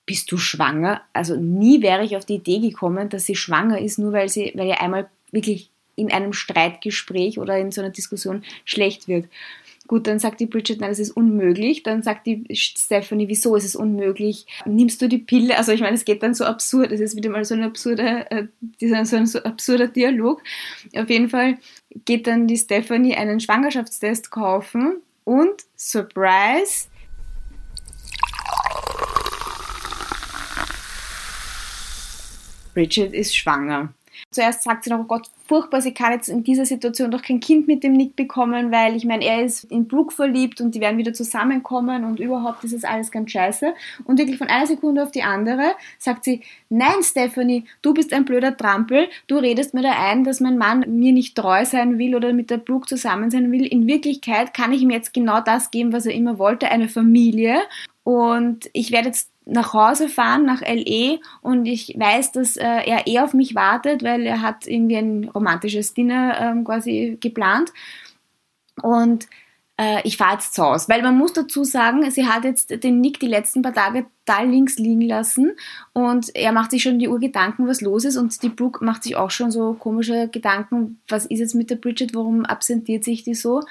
bist 0.06 0.32
du 0.32 0.38
schwanger? 0.38 1.02
Also 1.14 1.36
nie 1.36 1.84
wäre 1.84 2.04
ich 2.04 2.18
auf 2.18 2.26
die 2.26 2.36
Idee 2.36 2.60
gekommen, 2.60 3.10
dass 3.10 3.26
sie 3.26 3.36
schwanger 3.36 3.80
ist, 3.80 4.00
nur 4.00 4.12
weil 4.12 4.30
sie, 4.30 4.52
weil 4.56 4.68
ihr 4.68 4.82
einmal 4.82 5.10
wirklich 5.32 5.70
in 5.96 6.12
einem 6.12 6.34
Streitgespräch 6.34 7.38
oder 7.38 7.60
in 7.60 7.72
so 7.72 7.82
einer 7.82 7.92
Diskussion 7.92 8.44
schlecht 8.66 9.08
wird. 9.08 9.28
Gut, 9.90 10.06
dann 10.06 10.20
sagt 10.20 10.40
die 10.40 10.46
Bridget, 10.46 10.82
nein, 10.82 10.92
das 10.92 11.00
ist 11.00 11.10
unmöglich. 11.10 11.82
Dann 11.82 12.04
sagt 12.04 12.28
die 12.28 12.46
Stephanie, 12.56 13.28
wieso 13.28 13.56
ist 13.56 13.66
es 13.66 13.76
unmöglich? 13.76 14.46
Nimmst 14.68 15.02
du 15.02 15.10
die 15.10 15.18
Pille? 15.18 15.58
Also 15.58 15.72
ich 15.72 15.82
meine, 15.82 15.96
es 15.96 16.06
geht 16.06 16.22
dann 16.22 16.36
so 16.36 16.46
absurd. 16.46 16.92
Es 16.92 17.00
ist 17.00 17.16
wieder 17.16 17.32
mal 17.32 17.44
so 17.44 17.56
ein 17.56 17.64
absurder, 17.64 18.32
äh, 18.32 18.48
so 18.80 19.16
ein 19.16 19.26
so 19.26 19.40
absurder 19.40 19.88
Dialog. 19.88 20.44
Auf 20.96 21.10
jeden 21.10 21.28
Fall 21.28 21.58
geht 22.06 22.28
dann 22.28 22.46
die 22.46 22.58
Stephanie 22.58 23.16
einen 23.16 23.40
Schwangerschaftstest 23.40 24.30
kaufen 24.30 24.98
und 25.24 25.66
Surprise, 25.76 26.88
Bridget 32.76 33.12
ist 33.16 33.36
schwanger. 33.36 33.92
Zuerst 34.30 34.62
sagt 34.62 34.84
sie 34.84 34.92
noch, 34.92 35.00
oh 35.00 35.06
Gott, 35.06 35.32
furchtbar, 35.50 35.82
sie 35.82 35.96
kann 35.96 36.14
jetzt 36.14 36.30
in 36.30 36.44
dieser 36.44 36.66
Situation 36.66 37.10
doch 37.10 37.24
kein 37.24 37.40
Kind 37.40 37.68
mit 37.68 37.84
dem 37.84 37.94
Nick 37.94 38.16
bekommen, 38.16 38.72
weil 38.72 38.96
ich 38.96 39.04
meine, 39.04 39.26
er 39.26 39.44
ist 39.44 39.64
in 39.66 39.88
Brooke 39.88 40.14
verliebt 40.14 40.62
und 40.62 40.76
die 40.76 40.80
werden 40.80 41.00
wieder 41.00 41.12
zusammenkommen 41.12 42.06
und 42.06 42.20
überhaupt 42.20 42.64
ist 42.64 42.72
es 42.72 42.84
alles 42.84 43.10
ganz 43.10 43.32
scheiße. 43.32 43.74
Und 44.06 44.20
wirklich 44.20 44.38
von 44.38 44.48
einer 44.48 44.68
Sekunde 44.68 45.02
auf 45.02 45.10
die 45.10 45.24
andere 45.24 45.72
sagt 45.98 46.24
sie, 46.24 46.42
nein 46.70 47.02
Stephanie, 47.02 47.66
du 47.82 47.96
bist 47.96 48.14
ein 48.14 48.26
blöder 48.26 48.56
Trampel, 48.56 49.10
du 49.26 49.38
redest 49.38 49.74
mir 49.74 49.82
da 49.82 49.92
ein, 49.92 50.24
dass 50.24 50.40
mein 50.40 50.60
Mann 50.60 50.86
mir 50.88 51.14
nicht 51.14 51.36
treu 51.36 51.66
sein 51.66 51.98
will 51.98 52.16
oder 52.16 52.32
mit 52.32 52.52
der 52.52 52.58
Brooke 52.58 52.88
zusammen 52.88 53.32
sein 53.32 53.52
will. 53.52 53.66
In 53.66 53.88
Wirklichkeit 53.88 54.54
kann 54.54 54.72
ich 54.72 54.84
ihm 54.84 54.92
jetzt 54.92 55.16
genau 55.16 55.42
das 55.42 55.72
geben, 55.72 55.94
was 55.94 56.06
er 56.06 56.14
immer 56.14 56.38
wollte, 56.38 56.70
eine 56.70 56.88
Familie. 56.88 57.60
Und 58.04 58.70
ich 58.74 58.92
werde 58.92 59.08
jetzt 59.08 59.32
nach 59.50 59.74
Hause 59.74 60.10
fahren, 60.10 60.46
nach 60.46 60.62
LE 60.62 61.20
und 61.42 61.66
ich 61.66 61.96
weiß, 61.98 62.32
dass 62.32 62.58
äh, 62.58 62.66
er 62.66 63.08
eh 63.08 63.20
auf 63.20 63.34
mich 63.34 63.56
wartet, 63.56 64.04
weil 64.04 64.26
er 64.26 64.42
hat 64.42 64.68
irgendwie 64.68 64.98
ein 64.98 65.24
romantisches 65.26 65.94
Dinner 65.94 66.40
ähm, 66.40 66.64
quasi 66.64 67.18
geplant. 67.20 67.72
Und 68.82 69.28
äh, 69.80 70.02
ich 70.04 70.18
fahre 70.18 70.34
jetzt 70.34 70.54
zu 70.54 70.64
Hause. 70.64 70.90
Weil 70.90 71.02
man 71.02 71.18
muss 71.18 71.34
dazu 71.34 71.64
sagen, 71.64 72.10
sie 72.12 72.28
hat 72.28 72.44
jetzt 72.44 72.84
den 72.84 73.00
Nick 73.00 73.20
die 73.20 73.28
letzten 73.28 73.62
paar 73.62 73.74
Tage 73.74 74.06
da 74.26 74.42
links 74.42 74.78
liegen 74.78 75.02
lassen 75.02 75.54
und 75.94 76.36
er 76.36 76.52
macht 76.52 76.70
sich 76.70 76.84
schon 76.84 77.00
die 77.00 77.08
Uhr 77.08 77.20
Gedanken, 77.20 77.68
was 77.68 77.82
los 77.82 78.06
ist 78.06 78.16
und 78.16 78.44
die 78.44 78.50
Brooke 78.50 78.86
macht 78.86 79.04
sich 79.04 79.16
auch 79.16 79.32
schon 79.32 79.50
so 79.50 79.74
komische 79.74 80.28
Gedanken, 80.28 81.02
was 81.08 81.26
ist 81.26 81.40
jetzt 81.40 81.56
mit 81.56 81.72
der 81.72 81.78
Bridget, 81.78 82.14
warum 82.14 82.46
absentiert 82.46 83.04
sich 83.04 83.24
die 83.24 83.34
so? 83.34 83.62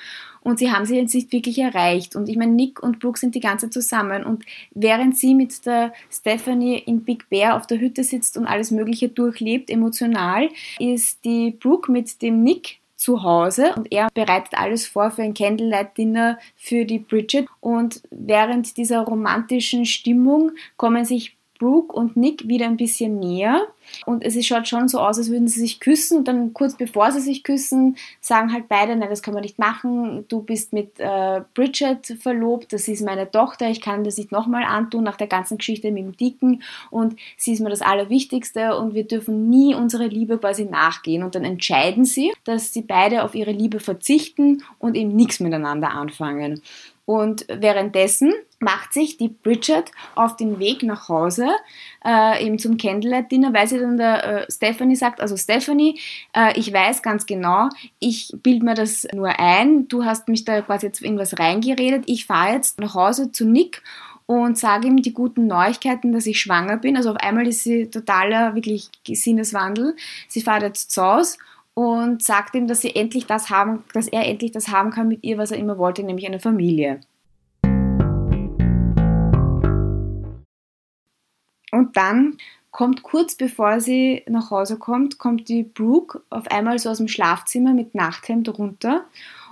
Und 0.41 0.59
sie 0.59 0.73
haben 0.73 0.87
sie 0.87 0.97
jetzt 0.97 1.15
nicht 1.15 1.31
wirklich 1.31 1.59
erreicht. 1.59 2.17
Und 2.17 2.29
ich 2.29 2.37
meine, 2.37 2.53
Nick 2.53 2.83
und 2.83 3.01
Brooke 3.01 3.19
sind 3.19 3.35
die 3.35 3.41
ganze 3.41 3.67
Zeit 3.67 3.75
zusammen. 3.75 4.25
Und 4.25 4.45
während 4.71 5.17
sie 5.17 5.35
mit 5.35 5.67
der 5.67 5.93
Stephanie 6.11 6.79
in 6.79 7.05
Big 7.05 7.29
Bear 7.29 7.57
auf 7.57 7.67
der 7.67 7.81
Hütte 7.81 8.03
sitzt 8.03 8.39
und 8.39 8.47
alles 8.47 8.71
Mögliche 8.71 9.09
durchlebt, 9.11 9.69
emotional, 9.69 10.49
ist 10.79 11.25
die 11.25 11.51
Brooke 11.51 11.93
mit 11.93 12.23
dem 12.23 12.43
Nick 12.43 12.78
zu 12.99 13.23
Hause 13.23 13.75
und 13.77 13.93
er 13.93 14.09
bereitet 14.13 14.55
alles 14.55 14.87
vor 14.87 15.11
für 15.11 15.23
ein 15.23 15.33
Candlelight-Dinner 15.33 16.39
für 16.57 16.85
die 16.85 16.99
Bridget. 16.99 17.47
Und 17.61 18.03
während 18.11 18.77
dieser 18.77 19.01
romantischen 19.03 19.87
Stimmung 19.87 20.53
kommen 20.77 21.05
sich 21.05 21.38
Brooke 21.59 21.95
und 21.95 22.17
Nick 22.17 22.49
wieder 22.49 22.67
ein 22.67 22.77
bisschen 22.77 23.19
näher. 23.19 23.67
Und 24.07 24.25
es 24.25 24.45
schaut 24.47 24.69
schon 24.69 24.89
so 24.89 24.99
aus, 24.99 25.19
als 25.19 25.31
würden 25.31 25.49
sie 25.49 25.61
sich 25.61 25.81
küssen. 25.81 26.19
Und 26.19 26.29
dann 26.29 26.53
kurz 26.53 26.77
bevor 26.77 27.11
sie 27.11 27.21
sich 27.21 27.43
küssen, 27.43 27.97
sagen 28.21 28.53
halt 28.53 28.69
beide, 28.69 28.95
nein, 28.97 29.09
das 29.09 29.23
können 29.23 29.37
wir 29.37 29.43
nicht 29.43 29.59
machen, 29.59 30.27
du 30.29 30.43
bist 30.43 30.73
mit 30.73 30.99
äh, 30.99 31.41
Bridget 31.55 32.19
verlobt, 32.21 32.73
das 32.73 32.87
ist 32.87 33.05
meine 33.05 33.31
Tochter, 33.31 33.71
ich 33.71 33.81
kann 33.81 34.05
das 34.05 34.19
nicht 34.19 34.31
nochmal 34.31 34.65
antun 34.65 35.05
nach 35.05 35.17
der 35.17 35.27
ganzen 35.27 35.59
Geschichte 35.59 35.91
mit 35.91 36.05
dem 36.05 36.17
Dicken. 36.17 36.63
Und 36.91 37.17
sie 37.37 37.53
ist 37.53 37.61
mir 37.61 37.71
das 37.71 37.83
Allerwichtigste. 37.83 38.77
Und 38.77 38.95
wir 38.95 39.05
dürfen 39.05 39.49
nie 39.51 39.75
unsere 39.75 40.07
Liebe 40.07 40.39
quasi 40.39 40.65
nachgehen. 40.65 41.23
Und 41.23 41.35
dann 41.35 41.45
entscheiden 41.45 42.05
sie, 42.05 42.33
dass 42.45 42.73
sie 42.73 42.83
beide 42.83 43.25
auf 43.25 43.35
ihre 43.35 43.53
Liebe 43.53 43.81
verzichten 43.81 44.63
und 44.79 44.97
eben 44.97 45.15
nichts 45.15 45.41
miteinander 45.41 45.91
anfangen. 45.91 46.63
Und 47.09 47.47
währenddessen 47.49 48.35
macht 48.61 48.93
sich 48.93 49.17
die 49.17 49.31
Bridget 49.31 49.93
auf 50.15 50.37
den 50.37 50.59
Weg 50.59 50.83
nach 50.83 51.09
Hause, 51.09 51.47
äh, 52.05 52.45
eben 52.45 52.59
zum 52.59 52.77
Candlelight-Dinner, 52.77 53.55
weil 53.55 53.67
sie 53.67 53.79
dann 53.79 53.97
der 53.97 54.25
äh, 54.25 54.53
Stephanie 54.53 54.95
sagt, 54.95 55.23
also 55.23 55.35
Stephanie, 55.35 55.99
äh, 56.37 56.53
ich 56.59 56.71
weiß 56.71 57.01
ganz 57.01 57.25
genau, 57.25 57.71
ich 57.99 58.35
bilde 58.43 58.63
mir 58.63 58.75
das 58.75 59.09
nur 59.15 59.41
ein, 59.41 59.89
du 59.89 60.05
hast 60.05 60.29
mich 60.29 60.45
da 60.45 60.61
quasi 60.61 60.85
jetzt 60.85 61.01
in 61.01 61.19
was 61.19 61.39
reingeredet, 61.39 62.05
ich 62.05 62.27
fahre 62.27 62.53
jetzt 62.53 62.79
nach 62.79 62.95
Hause 62.95 63.33
zu 63.33 63.47
Nick 63.47 63.83
und 64.27 64.59
sage 64.59 64.89
ihm 64.89 65.01
die 65.01 65.15
guten 65.15 65.47
Neuigkeiten, 65.47 66.13
dass 66.13 66.27
ich 66.27 66.39
schwanger 66.39 66.77
bin. 66.77 66.99
Also 66.99 67.13
auf 67.13 67.17
einmal 67.17 67.49
ist 67.49 67.65
sie 67.65 67.89
totaler, 67.89 68.55
wirklich 68.55 68.91
Sinneswandel. 69.11 69.97
Sie 70.29 70.43
fährt 70.43 70.63
jetzt 70.63 70.91
zu 70.91 71.03
Hause 71.03 71.39
und 71.79 72.25
sagt 72.25 72.57
ihm, 72.57 72.67
dass 72.67 72.81
sie 72.81 72.97
endlich 72.97 73.27
das 73.27 73.51
haben, 73.51 73.85
dass 73.95 74.09
er 74.09 74.27
endlich 74.27 74.51
das 74.51 74.67
haben 74.67 74.91
kann 74.91 75.07
mit 75.07 75.23
ihr, 75.23 75.39
was 75.39 75.53
er 75.53 75.59
immer 75.59 75.79
wollte, 75.79 76.03
nämlich 76.03 76.27
eine 76.27 76.41
Familie. 76.41 77.03
Und 81.71 81.97
dann 81.97 82.39
kommt 82.73 83.05
kurz 83.05 83.37
bevor 83.37 83.79
sie 83.79 84.25
nach 84.27 84.51
Hause 84.51 84.77
kommt, 84.77 85.19
kommt 85.19 85.49
die 85.49 85.63
Brooke 85.63 86.21
auf 86.31 86.51
einmal 86.51 86.81
so 86.81 86.91
aus 86.91 86.99
dem 86.99 87.07
Schlafzimmer 87.07 87.73
mit 87.75 87.95
Nachthemd 87.95 88.59
runter 88.59 89.05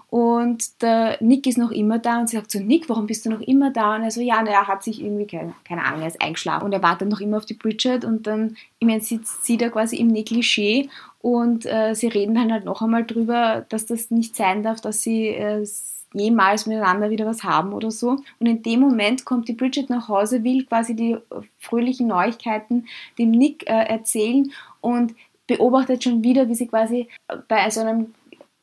und 0.09 0.83
der 0.83 1.18
Nick 1.21 1.47
ist 1.47 1.59
noch 1.59 1.73
immer 1.73 1.99
da 1.99 2.21
und 2.21 2.28
sie 2.28 2.37
sagt 2.37 2.50
so, 2.50 2.61
Nick, 2.61 2.88
warum 2.88 3.06
bist 3.06 3.26
du 3.26 3.30
noch 3.30 3.40
immer 3.40 3.73
da? 3.73 3.97
Und 3.97 4.02
er 4.02 4.11
so, 4.11 4.21
ja, 4.21 4.42
er 4.45 4.68
hat 4.68 4.85
sich 4.85 5.02
irgendwie, 5.02 5.26
keine, 5.26 5.54
keine 5.64 5.85
Ahnung, 5.85 6.02
er 6.02 6.06
ist 6.06 6.23
eingeschlafen 6.23 6.64
und 6.64 6.73
er 6.73 6.83
wartet 6.83 7.09
noch 7.09 7.21
immer 7.21 7.38
auf 7.38 7.47
die 7.47 7.54
Bridget 7.54 8.04
und 8.04 8.26
dann, 8.26 8.56
ich 8.78 8.87
meine, 8.87 9.00
sitzt 9.00 9.45
sie 9.45 9.56
da 9.56 9.68
quasi 9.68 9.97
im 9.97 10.12
Negligé 10.12 10.88
und 11.26 11.66
äh, 11.66 11.92
sie 11.95 12.06
reden 12.06 12.37
dann 12.37 12.52
halt 12.52 12.64
noch 12.64 12.83
einmal 12.83 13.04
drüber, 13.04 13.66
dass 13.68 13.85
das 13.85 14.12
nicht 14.12 14.37
sein 14.37 14.62
darf, 14.62 14.80
dass 14.80 15.02
sie 15.02 15.26
äh, 15.26 15.66
jemals 16.12 16.66
miteinander 16.66 17.11
wieder 17.11 17.26
was 17.26 17.42
haben 17.42 17.73
oder 17.73 17.90
so. 17.90 18.11
Und 18.38 18.47
in 18.47 18.62
dem 18.62 18.78
Moment 18.78 19.25
kommt 19.25 19.49
die 19.49 19.54
Bridget 19.54 19.90
nach 19.90 20.09
Hause, 20.09 20.45
will 20.45 20.64
quasi 20.66 20.95
die 20.95 21.14
äh, 21.14 21.18
fröhlichen 21.59 22.06
Neuigkeiten 22.06 22.87
dem 23.18 23.33
Nick 23.33 23.68
äh, 23.68 23.73
erzählen 23.73 24.52
und 24.80 25.16
beobachtet 25.49 26.04
schon 26.04 26.23
wieder, 26.23 26.49
wie 26.49 26.54
sie 26.54 26.68
quasi 26.68 27.09
bei 27.49 27.68
so 27.71 27.80
einem 27.80 28.14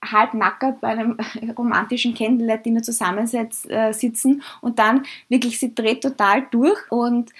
halb 0.01 0.33
nackert 0.33 0.79
bei 0.79 0.87
einem 0.87 1.17
romantischen 1.57 2.13
Candlelight-Dinner 2.13 2.81
zusammensitzen 2.81 4.39
äh, 4.39 4.43
und 4.61 4.79
dann 4.79 5.03
wirklich, 5.27 5.59
sie 5.59 5.75
dreht 5.75 6.01
total 6.01 6.47
durch 6.49 6.79
und 6.89 7.31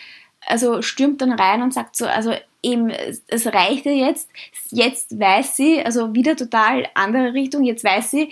also 0.47 0.81
stürmt 0.81 1.21
dann 1.21 1.31
rein 1.31 1.61
und 1.61 1.73
sagt 1.73 1.95
so, 1.95 2.05
also 2.05 2.33
eben, 2.61 2.89
es 2.89 3.47
reicht 3.47 3.85
ja 3.85 3.91
jetzt, 3.91 4.29
jetzt 4.71 5.19
weiß 5.19 5.55
sie, 5.55 5.83
also 5.83 6.13
wieder 6.15 6.35
total 6.35 6.87
andere 6.93 7.33
Richtung, 7.33 7.63
jetzt 7.63 7.83
weiß 7.83 8.11
sie, 8.11 8.29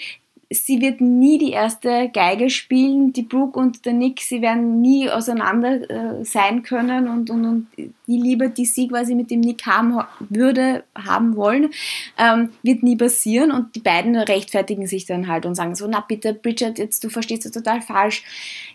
sie 0.51 0.81
wird 0.81 1.00
nie 1.00 1.38
die 1.38 1.51
erste 1.51 2.10
Geige 2.10 2.50
spielen, 2.50 3.13
die 3.13 3.22
Brooke 3.22 3.58
und 3.58 3.86
der 3.86 3.93
Nick, 3.93 4.20
sie 4.22 4.41
werden 4.41 4.81
nie 4.81 5.10
auseinander 5.10 5.89
äh, 5.89 6.25
sein 6.25 6.62
können 6.62 7.08
und, 7.08 7.29
und, 7.29 7.46
und 7.46 7.67
die 7.77 8.17
Liebe, 8.17 8.50
die 8.50 8.65
sie 8.65 8.89
quasi 8.89 9.15
mit 9.15 9.31
dem 9.31 9.39
Nick 9.39 9.65
haben 9.65 10.00
würde, 10.29 10.84
haben 10.93 11.38
wollen, 11.38 11.70
ähm, 12.17 12.50
wird 12.63 12.84
nie 12.84 12.98
passieren 12.98 13.51
und 13.51 13.75
die 13.75 13.79
beiden 13.79 14.15
rechtfertigen 14.17 14.88
sich 14.88 15.05
dann 15.05 15.27
halt 15.27 15.46
und 15.46 15.55
sagen 15.55 15.74
so, 15.75 15.88
na 15.88 16.01
bitte 16.01 16.34
Bridget, 16.34 16.79
jetzt 16.79 17.03
du 17.03 17.10
verstehst 17.10 17.46
es 17.46 17.53
total 17.53 17.81
falsch. 17.81 18.24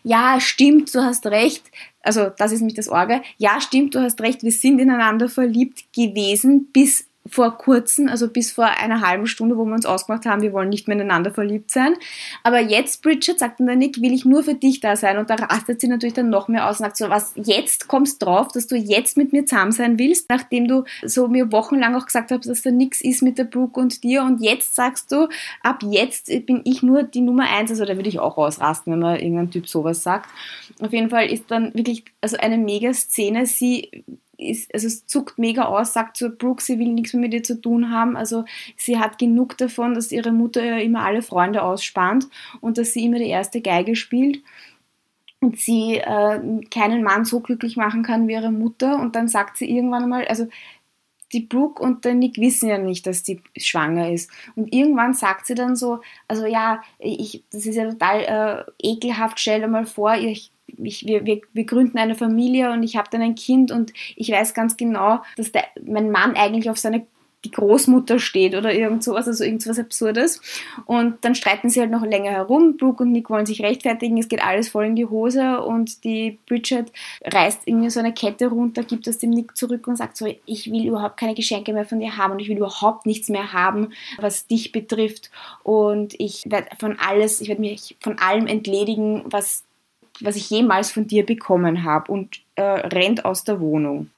Ja, 0.03 0.41
stimmt, 0.41 0.95
du 0.95 1.01
hast 1.01 1.27
recht. 1.27 1.65
Also 2.01 2.31
das 2.39 2.53
ist 2.53 2.63
nicht 2.63 2.79
das 2.79 2.89
Orge. 2.89 3.21
Ja, 3.37 3.61
stimmt, 3.61 3.95
du 3.95 4.01
hast 4.01 4.21
recht, 4.23 4.43
wir 4.43 4.53
sind 4.53 4.79
ineinander 4.79 5.29
verliebt 5.29 5.85
gewesen, 5.93 6.69
bis 6.73 7.07
vor 7.29 7.59
kurzem, 7.59 8.09
also 8.09 8.29
bis 8.29 8.53
vor 8.53 8.67
einer 8.67 9.01
halben 9.01 9.27
Stunde, 9.27 9.57
wo 9.57 9.65
wir 9.65 9.75
uns 9.75 9.87
ausgemacht 9.87 10.27
haben, 10.27 10.43
wir 10.43 10.53
wollen 10.53 10.69
nicht 10.69 10.89
mehr 10.89 10.97
ineinander 10.97 11.31
verliebt 11.31 11.71
sein. 11.71 11.95
Aber 12.43 12.61
jetzt, 12.61 13.03
Bridget, 13.03 13.39
sagt 13.39 13.61
dann 13.61 13.67
der 13.67 13.77
Nick, 13.77 14.01
will 14.01 14.13
ich 14.13 14.25
nur 14.25 14.43
für 14.43 14.55
dich 14.55 14.81
da 14.81 14.97
sein. 14.97 15.19
Und 15.19 15.31
da 15.31 15.35
rastet 15.35 15.81
sie 15.81 15.89
natürlich 15.89 16.15
dann 16.15 16.31
noch 16.31 16.49
mehr 16.49 16.69
aus 16.69 16.81
und 16.81 16.85
sagt 16.85 16.97
so, 16.97 17.09
was, 17.11 17.33
jetzt 17.37 17.89
kommst 17.89 18.23
drauf, 18.23 18.49
dass 18.49 18.67
du 18.67 18.77
jetzt 18.77 19.17
mit 19.17 19.33
mir 19.33 19.47
zusammen 19.47 19.73
sein 19.73 19.99
willst, 19.99 20.29
nachdem 20.29 20.69
du 20.69 20.85
so 21.05 21.29
mir 21.29 21.53
wochenlang 21.53 21.95
auch 21.95 22.07
gesagt 22.07 22.31
hast, 22.31 22.47
dass 22.47 22.63
da 22.63 22.71
nichts 22.71 23.01
ist 23.01 23.23
mit 23.23 23.39
der 23.39 23.45
Brooke 23.45 23.81
und 23.81 24.05
dir. 24.05 24.23
Und 24.23 24.41
jetzt 24.43 24.75
sagst 24.75 25.13
du, 25.13 25.29
ab 25.63 25.83
jetzt 25.83 26.27
bin 26.47 26.61
ich 26.65 26.83
nur 26.83 27.03
die 27.03 27.21
Nummer 27.21 27.49
eins. 27.51 27.71
Also 27.71 27.85
da 27.85 27.97
würde 27.97 28.09
ich 28.09 28.19
auch 28.19 28.37
ausrasten, 28.37 28.93
wenn 28.93 29.01
man 29.01 29.17
irgendein 29.19 29.51
Typ 29.51 29.69
sowas 29.69 30.03
sagt. 30.03 30.29
Auf 30.81 30.93
jeden 30.93 31.11
Fall 31.11 31.31
ist 31.31 31.51
dann 31.51 31.75
wirklich 31.75 32.05
also 32.21 32.37
eine 32.37 32.59
mega 32.59 32.93
Szene. 32.93 33.47
Sie 33.47 34.05
ist, 34.39 34.73
also 34.75 34.87
es 34.87 35.07
zuckt 35.07 35.39
mega 35.39 35.65
aus, 35.65 35.93
sagt 35.93 36.17
zu 36.17 36.31
Brooke, 36.31 36.63
sie 36.63 36.79
will 36.79 36.93
nichts 36.93 37.13
mehr 37.13 37.23
mit 37.23 37.35
ihr 37.35 37.43
zu 37.43 37.61
tun 37.61 37.91
haben. 37.91 38.17
Also 38.17 38.45
sie 38.77 38.99
hat 38.99 39.19
genug 39.19 39.57
davon, 39.59 39.95
dass 39.95 40.13
ihre 40.13 40.33
Mutter 40.33 40.65
ja 40.65 40.79
immer 40.79 41.05
alle 41.05 41.23
Freunde 41.23 41.63
ausspannt 41.63 42.29
und 42.61 42.79
dass 42.79 42.93
sie 42.93 43.05
immer 43.05 43.19
die 43.19 43.29
erste 43.29 43.61
Geige 43.61 43.97
spielt 43.97 44.43
und 45.41 45.59
sie 45.59 45.97
äh, 45.97 46.65
keinen 46.71 47.03
Mann 47.03 47.25
so 47.25 47.41
glücklich 47.41 47.77
machen 47.77 48.03
kann 48.03 48.29
wie 48.29 48.33
ihre 48.33 48.53
Mutter. 48.53 48.99
Und 48.99 49.17
dann 49.17 49.29
sagt 49.29 49.59
sie 49.59 49.71
irgendwann 49.71 50.05
einmal, 50.05 50.27
also 50.27 50.49
die 51.33 51.41
Brooke 51.41 51.83
und 51.83 52.05
der 52.05 52.15
Nick 52.15 52.39
wissen 52.39 52.69
ja 52.69 52.79
nicht, 52.79 53.07
dass 53.07 53.23
die 53.23 53.41
schwanger 53.57 54.11
ist. 54.11 54.31
Und 54.55 54.73
irgendwann 54.73 55.13
sagt 55.13 55.47
sie 55.47 55.55
dann 55.55 55.77
so, 55.77 56.01
also 56.29 56.47
ja, 56.47 56.83
ich, 56.99 57.45
das 57.51 57.67
ist 57.67 57.77
ja 57.77 57.91
total 57.91 58.67
äh, 58.81 58.89
ekelhaft, 58.89 59.41
stell 59.41 59.61
dir 59.61 59.69
mal 59.69 59.87
vor, 59.87 60.15
ich 60.15 60.53
ich, 60.67 61.07
wir, 61.07 61.25
wir, 61.25 61.41
wir 61.53 61.65
gründen 61.65 61.99
eine 61.99 62.15
Familie 62.15 62.73
und 62.73 62.83
ich 62.83 62.97
habe 62.97 63.09
dann 63.11 63.23
ein 63.23 63.35
Kind 63.35 63.71
und 63.71 63.93
ich 64.17 64.31
weiß 64.31 64.55
ganz 64.55 64.77
genau, 64.77 65.21
dass 65.37 65.53
der, 65.53 65.65
mein 65.85 66.11
Mann 66.11 66.35
eigentlich 66.35 66.71
auf 66.71 66.79
seine 66.79 67.07
die 67.47 67.51
Großmutter 67.53 68.19
steht 68.19 68.55
oder 68.55 68.73
irgend 68.73 69.05
sowas, 69.05 69.29
also 69.29 69.45
irgendwas 69.45 69.79
Absurdes. 69.79 70.41
Und 70.85 71.25
dann 71.25 71.35
streiten 71.35 71.71
sie 71.71 71.81
halt 71.81 71.91
noch 71.91 72.05
länger 72.05 72.33
herum. 72.33 72.77
Brooke 72.77 73.05
und 73.05 73.13
Nick 73.13 73.31
wollen 73.31 73.47
sich 73.47 73.63
rechtfertigen, 73.63 74.19
es 74.19 74.29
geht 74.29 74.43
alles 74.43 74.69
voll 74.69 74.87
in 74.87 74.97
die 74.97 75.07
Hose 75.07 75.63
und 75.63 76.03
die 76.05 76.39
Bridget 76.47 76.93
reißt 77.25 77.63
irgendwie 77.67 77.91
so 77.91 78.01
eine 78.01 78.13
Kette 78.13 78.49
runter, 78.49 78.83
gibt 78.83 79.07
es 79.07 79.19
dem 79.19 79.31
Nick 79.31 79.57
zurück 79.57 79.87
und 79.87 79.97
sagt 79.97 80.17
so, 80.17 80.27
ich 80.45 80.71
will 80.71 80.87
überhaupt 80.87 81.19
keine 81.19 81.35
Geschenke 81.35 81.73
mehr 81.73 81.85
von 81.85 82.01
dir 82.01 82.17
haben 82.17 82.33
und 82.33 82.41
ich 82.41 82.49
will 82.49 82.57
überhaupt 82.57 83.07
nichts 83.07 83.29
mehr 83.29 83.53
haben, 83.53 83.91
was 84.19 84.47
dich 84.47 84.73
betrifft. 84.73 85.31
Und 85.63 86.19
ich 86.19 86.45
werde 86.47 86.69
von 86.79 86.99
alles, 86.99 87.41
ich 87.41 87.49
werde 87.49 87.61
mich 87.61 87.97
von 88.01 88.19
allem 88.19 88.47
entledigen, 88.47 89.23
was 89.27 89.66
was 90.21 90.37
ich 90.37 90.51
jemals 90.51 90.91
von 90.91 91.07
dir 91.07 91.25
bekommen 91.25 91.85
habe 91.85 92.11
und 92.13 92.41
äh, 92.55 92.63
rennt 92.63 93.25
aus 93.25 93.45
der 93.45 93.61
Wohnung. 93.61 94.11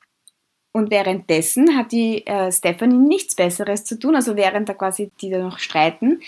Und 0.72 0.90
währenddessen 0.90 1.76
hat 1.76 1.92
die 1.92 2.26
äh, 2.26 2.52
Stephanie 2.52 2.98
nichts 2.98 3.34
Besseres 3.34 3.84
zu 3.84 3.98
tun, 3.98 4.14
also 4.14 4.36
während 4.36 4.68
da 4.68 4.74
quasi 4.74 5.10
die 5.20 5.30
da 5.30 5.38
noch 5.38 5.58
streiten, 5.58 6.20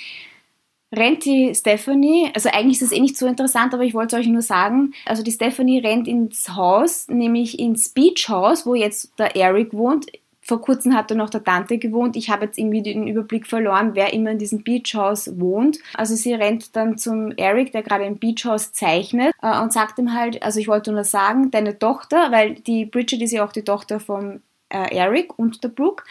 rennt 0.92 1.24
die 1.24 1.54
Stephanie, 1.54 2.30
also 2.34 2.48
eigentlich 2.50 2.80
ist 2.80 2.90
das 2.90 2.98
eh 2.98 3.00
nicht 3.00 3.16
so 3.16 3.26
interessant, 3.26 3.74
aber 3.74 3.84
ich 3.84 3.94
wollte 3.94 4.16
es 4.16 4.22
euch 4.22 4.28
nur 4.28 4.42
sagen, 4.42 4.92
also 5.04 5.22
die 5.22 5.30
Stephanie 5.30 5.78
rennt 5.78 6.08
ins 6.08 6.56
Haus, 6.56 7.06
nämlich 7.08 7.58
ins 7.58 7.90
Beach 7.90 8.28
House, 8.28 8.66
wo 8.66 8.74
jetzt 8.74 9.16
der 9.18 9.36
Eric 9.36 9.72
wohnt, 9.72 10.06
vor 10.50 10.61
kurzem 10.61 10.97
hat 10.97 11.12
er 11.12 11.16
noch 11.16 11.30
der 11.30 11.45
Tante 11.45 11.78
gewohnt. 11.78 12.16
Ich 12.16 12.28
habe 12.28 12.47
jetzt 12.47 12.59
irgendwie 12.59 12.83
den 12.83 13.07
Überblick 13.07 13.47
verloren, 13.47 13.95
wer 13.95 14.12
immer 14.12 14.33
in 14.33 14.38
diesem 14.38 14.64
Beachhaus 14.64 15.38
wohnt. 15.38 15.78
Also 15.95 16.16
sie 16.16 16.35
rennt 16.35 16.75
dann 16.75 16.99
zum 16.99 17.30
Eric, 17.37 17.71
der 17.71 17.85
gerade 17.85 18.04
im 18.04 18.19
Beachhaus 18.19 18.73
zeichnet 18.73 19.33
äh, 19.42 19.61
und 19.61 19.73
sagt 19.73 20.00
ihm 20.00 20.12
halt, 20.12 20.42
also 20.42 20.59
ich 20.59 20.66
wollte 20.66 20.90
nur 20.90 21.04
sagen, 21.04 21.52
deine 21.52 21.78
Tochter, 21.78 22.33
weil 22.33 22.54
die 22.54 22.85
Bridget 22.85 23.23
ist 23.23 23.30
ja 23.30 23.45
auch 23.45 23.52
die 23.52 23.62
Tochter 23.62 24.00
von 24.00 24.42
äh, 24.71 24.92
Eric 24.92 25.38
und 25.38 25.62
der 25.62 25.69
Brooke, 25.69 26.02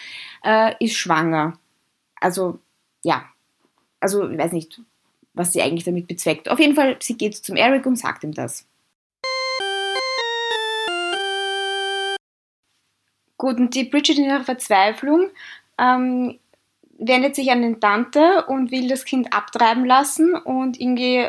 äh, 0.42 0.74
ist 0.80 0.96
schwanger. 0.96 1.60
Also 2.22 2.60
ja, 3.04 3.26
also 4.00 4.30
ich 4.30 4.38
weiß 4.38 4.54
nicht, 4.54 4.82
was 5.34 5.52
sie 5.52 5.62
eigentlich 5.62 5.84
damit 5.84 6.08
bezweckt. 6.08 6.48
Auf 6.48 6.60
jeden 6.60 6.76
Fall, 6.76 6.96
sie 7.02 7.18
geht 7.18 7.36
zum 7.36 7.58
Eric 7.58 7.86
und 7.86 7.98
sagt 7.98 8.24
ihm 8.24 8.34
das. 8.34 8.69
Gut, 13.40 13.58
und 13.58 13.74
die 13.74 13.86
Bridget 13.86 14.18
in 14.18 14.26
ihrer 14.26 14.44
Verzweiflung 14.44 15.30
ähm, 15.78 16.38
wendet 16.98 17.36
sich 17.36 17.50
an 17.52 17.62
den 17.62 17.80
Tante 17.80 18.46
und 18.48 18.70
will 18.70 18.90
das 18.90 19.06
Kind 19.06 19.34
abtreiben 19.34 19.86
lassen 19.86 20.36
und 20.36 20.80
irgendwie 20.80 21.26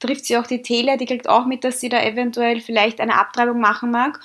trifft 0.00 0.26
sie 0.26 0.36
auch 0.36 0.48
die 0.48 0.62
Tele, 0.62 0.96
die 0.96 1.06
kriegt 1.06 1.28
auch 1.28 1.46
mit, 1.46 1.62
dass 1.62 1.80
sie 1.80 1.88
da 1.88 2.02
eventuell 2.02 2.60
vielleicht 2.60 3.00
eine 3.00 3.20
Abtreibung 3.20 3.60
machen 3.60 3.92
mag. 3.92 4.18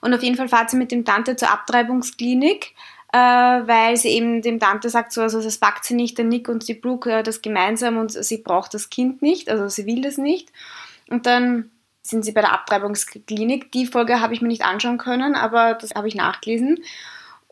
Und 0.00 0.12
auf 0.12 0.24
jeden 0.24 0.34
Fall 0.34 0.48
fahrt 0.48 0.70
sie 0.70 0.76
mit 0.76 0.90
dem 0.90 1.04
Tante 1.04 1.36
zur 1.36 1.52
Abtreibungsklinik, 1.52 2.74
äh, 3.12 3.16
weil 3.16 3.96
sie 3.96 4.08
eben 4.08 4.42
dem 4.42 4.58
Tante 4.58 4.90
sagt, 4.90 5.12
so, 5.12 5.22
also 5.22 5.40
das 5.40 5.58
packt 5.58 5.84
sie 5.84 5.94
nicht, 5.94 6.18
der 6.18 6.24
Nick 6.24 6.48
und 6.48 6.66
die 6.66 6.74
Brooke 6.74 7.12
äh, 7.12 7.22
das 7.22 7.42
gemeinsam 7.42 7.96
und 7.96 8.10
sie 8.10 8.38
braucht 8.38 8.74
das 8.74 8.90
Kind 8.90 9.22
nicht, 9.22 9.48
also 9.48 9.68
sie 9.68 9.86
will 9.86 10.02
das 10.02 10.18
nicht. 10.18 10.50
Und 11.08 11.26
dann 11.26 11.70
sind 12.02 12.24
sie 12.24 12.32
bei 12.32 12.40
der 12.40 12.52
Abtreibungsklinik. 12.52 13.72
Die 13.72 13.86
Folge 13.86 14.20
habe 14.20 14.34
ich 14.34 14.42
mir 14.42 14.48
nicht 14.48 14.64
anschauen 14.64 14.98
können, 14.98 15.34
aber 15.34 15.74
das 15.74 15.94
habe 15.94 16.08
ich 16.08 16.14
nachgelesen. 16.14 16.82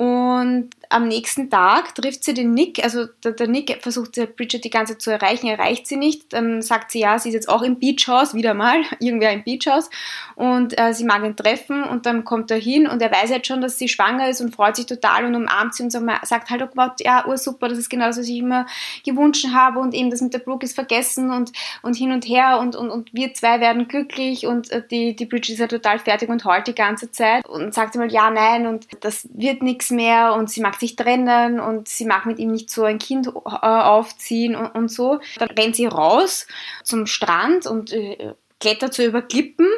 Und 0.00 0.70
am 0.88 1.08
nächsten 1.08 1.50
Tag 1.50 1.94
trifft 1.94 2.24
sie 2.24 2.32
den 2.32 2.54
Nick, 2.54 2.82
also 2.82 3.04
der, 3.22 3.32
der 3.32 3.48
Nick 3.48 3.82
versucht 3.82 4.12
Bridget 4.34 4.64
die 4.64 4.70
ganze 4.70 4.94
Zeit 4.94 5.02
zu 5.02 5.10
erreichen, 5.10 5.46
erreicht 5.46 5.86
sie 5.86 5.96
nicht. 5.96 6.32
Dann 6.32 6.62
sagt 6.62 6.90
sie, 6.90 7.00
ja, 7.00 7.18
sie 7.18 7.28
ist 7.28 7.34
jetzt 7.34 7.50
auch 7.50 7.60
im 7.60 7.78
Beachhaus, 7.78 8.32
wieder 8.32 8.54
mal, 8.54 8.80
irgendwer 8.98 9.30
im 9.30 9.44
Beachhaus. 9.44 9.90
Und 10.36 10.80
äh, 10.80 10.94
sie 10.94 11.04
mag 11.04 11.22
ihn 11.22 11.36
treffen 11.36 11.84
und 11.84 12.06
dann 12.06 12.24
kommt 12.24 12.50
er 12.50 12.56
hin 12.56 12.86
und 12.86 13.02
er 13.02 13.12
weiß 13.12 13.28
jetzt 13.28 13.46
schon, 13.46 13.60
dass 13.60 13.78
sie 13.78 13.88
schwanger 13.88 14.30
ist 14.30 14.40
und 14.40 14.54
freut 14.54 14.76
sich 14.76 14.86
total 14.86 15.26
und 15.26 15.34
umarmt 15.34 15.74
sie 15.74 15.82
und 15.82 15.90
sagt 15.90 16.48
halt, 16.48 16.62
oh 16.62 16.68
Gott, 16.74 16.94
ja, 17.00 17.26
ursuper, 17.26 17.68
das 17.68 17.76
ist 17.76 17.90
genau 17.90 18.06
das, 18.06 18.16
was 18.16 18.26
ich 18.26 18.38
immer 18.38 18.64
gewünscht 19.04 19.48
habe 19.52 19.80
und 19.80 19.92
eben 19.92 20.08
das 20.08 20.22
mit 20.22 20.32
der 20.32 20.38
Brooke 20.38 20.64
ist 20.64 20.74
vergessen 20.74 21.30
und, 21.30 21.52
und 21.82 21.94
hin 21.94 22.10
und 22.10 22.26
her 22.26 22.58
und, 22.58 22.74
und, 22.74 22.88
und 22.88 23.12
wir 23.12 23.34
zwei 23.34 23.60
werden 23.60 23.86
glücklich 23.86 24.46
und 24.46 24.70
äh, 24.70 24.82
die, 24.90 25.14
die 25.14 25.26
Bridget 25.26 25.50
ist 25.50 25.60
ja 25.60 25.66
total 25.66 25.98
fertig 25.98 26.30
und 26.30 26.46
heult 26.46 26.68
die 26.68 26.74
ganze 26.74 27.12
Zeit 27.12 27.46
und 27.46 27.74
sagt 27.74 27.96
mal, 27.96 28.10
ja, 28.10 28.30
nein 28.30 28.66
und 28.66 28.88
das 29.02 29.28
wird 29.34 29.62
nichts 29.62 29.89
mehr 29.90 30.34
und 30.34 30.50
sie 30.50 30.60
mag 30.60 30.76
sich 30.76 30.96
trennen 30.96 31.60
und 31.60 31.88
sie 31.88 32.04
mag 32.04 32.26
mit 32.26 32.38
ihm 32.38 32.52
nicht 32.52 32.70
so 32.70 32.84
ein 32.84 32.98
Kind 32.98 33.28
äh, 33.28 33.30
aufziehen 33.66 34.56
und, 34.56 34.74
und 34.74 34.88
so. 34.88 35.20
Dann 35.38 35.50
rennt 35.50 35.76
sie 35.76 35.86
raus 35.86 36.46
zum 36.84 37.06
Strand 37.06 37.66
und 37.66 37.92
äh, 37.92 38.34
klettert 38.58 38.94
so 38.94 39.02
über 39.02 39.22
Klippen 39.22 39.68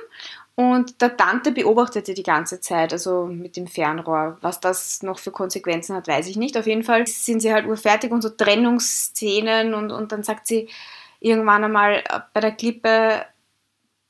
und 0.55 1.01
der 1.01 1.17
Tante 1.17 1.51
beobachtet 1.51 2.07
sie 2.07 2.15
die 2.15 2.23
ganze 2.23 2.61
Zeit, 2.61 2.93
also 2.93 3.27
mit 3.27 3.57
dem 3.57 3.67
Fernrohr. 3.67 4.37
Was 4.43 4.61
das 4.61 5.03
noch 5.03 5.19
für 5.19 5.31
Konsequenzen 5.31 5.97
hat, 5.97 6.09
weiß 6.09 6.29
ich 6.29 6.37
nicht. 6.37 6.59
Auf 6.59 6.67
jeden 6.67 6.83
Fall 6.83 7.07
sind 7.07 7.41
sie 7.41 7.53
halt 7.53 7.67
urfertig 7.67 8.13
und 8.13 8.21
so 8.21 8.29
Trennungsszenen 8.29 9.73
und, 9.73 9.91
und 9.91 10.13
dann 10.13 10.23
sagt 10.23 10.47
sie 10.47 10.69
irgendwann 11.21 11.65
einmal 11.65 12.05
bei 12.35 12.41
der 12.41 12.53
Klippe, 12.53 13.25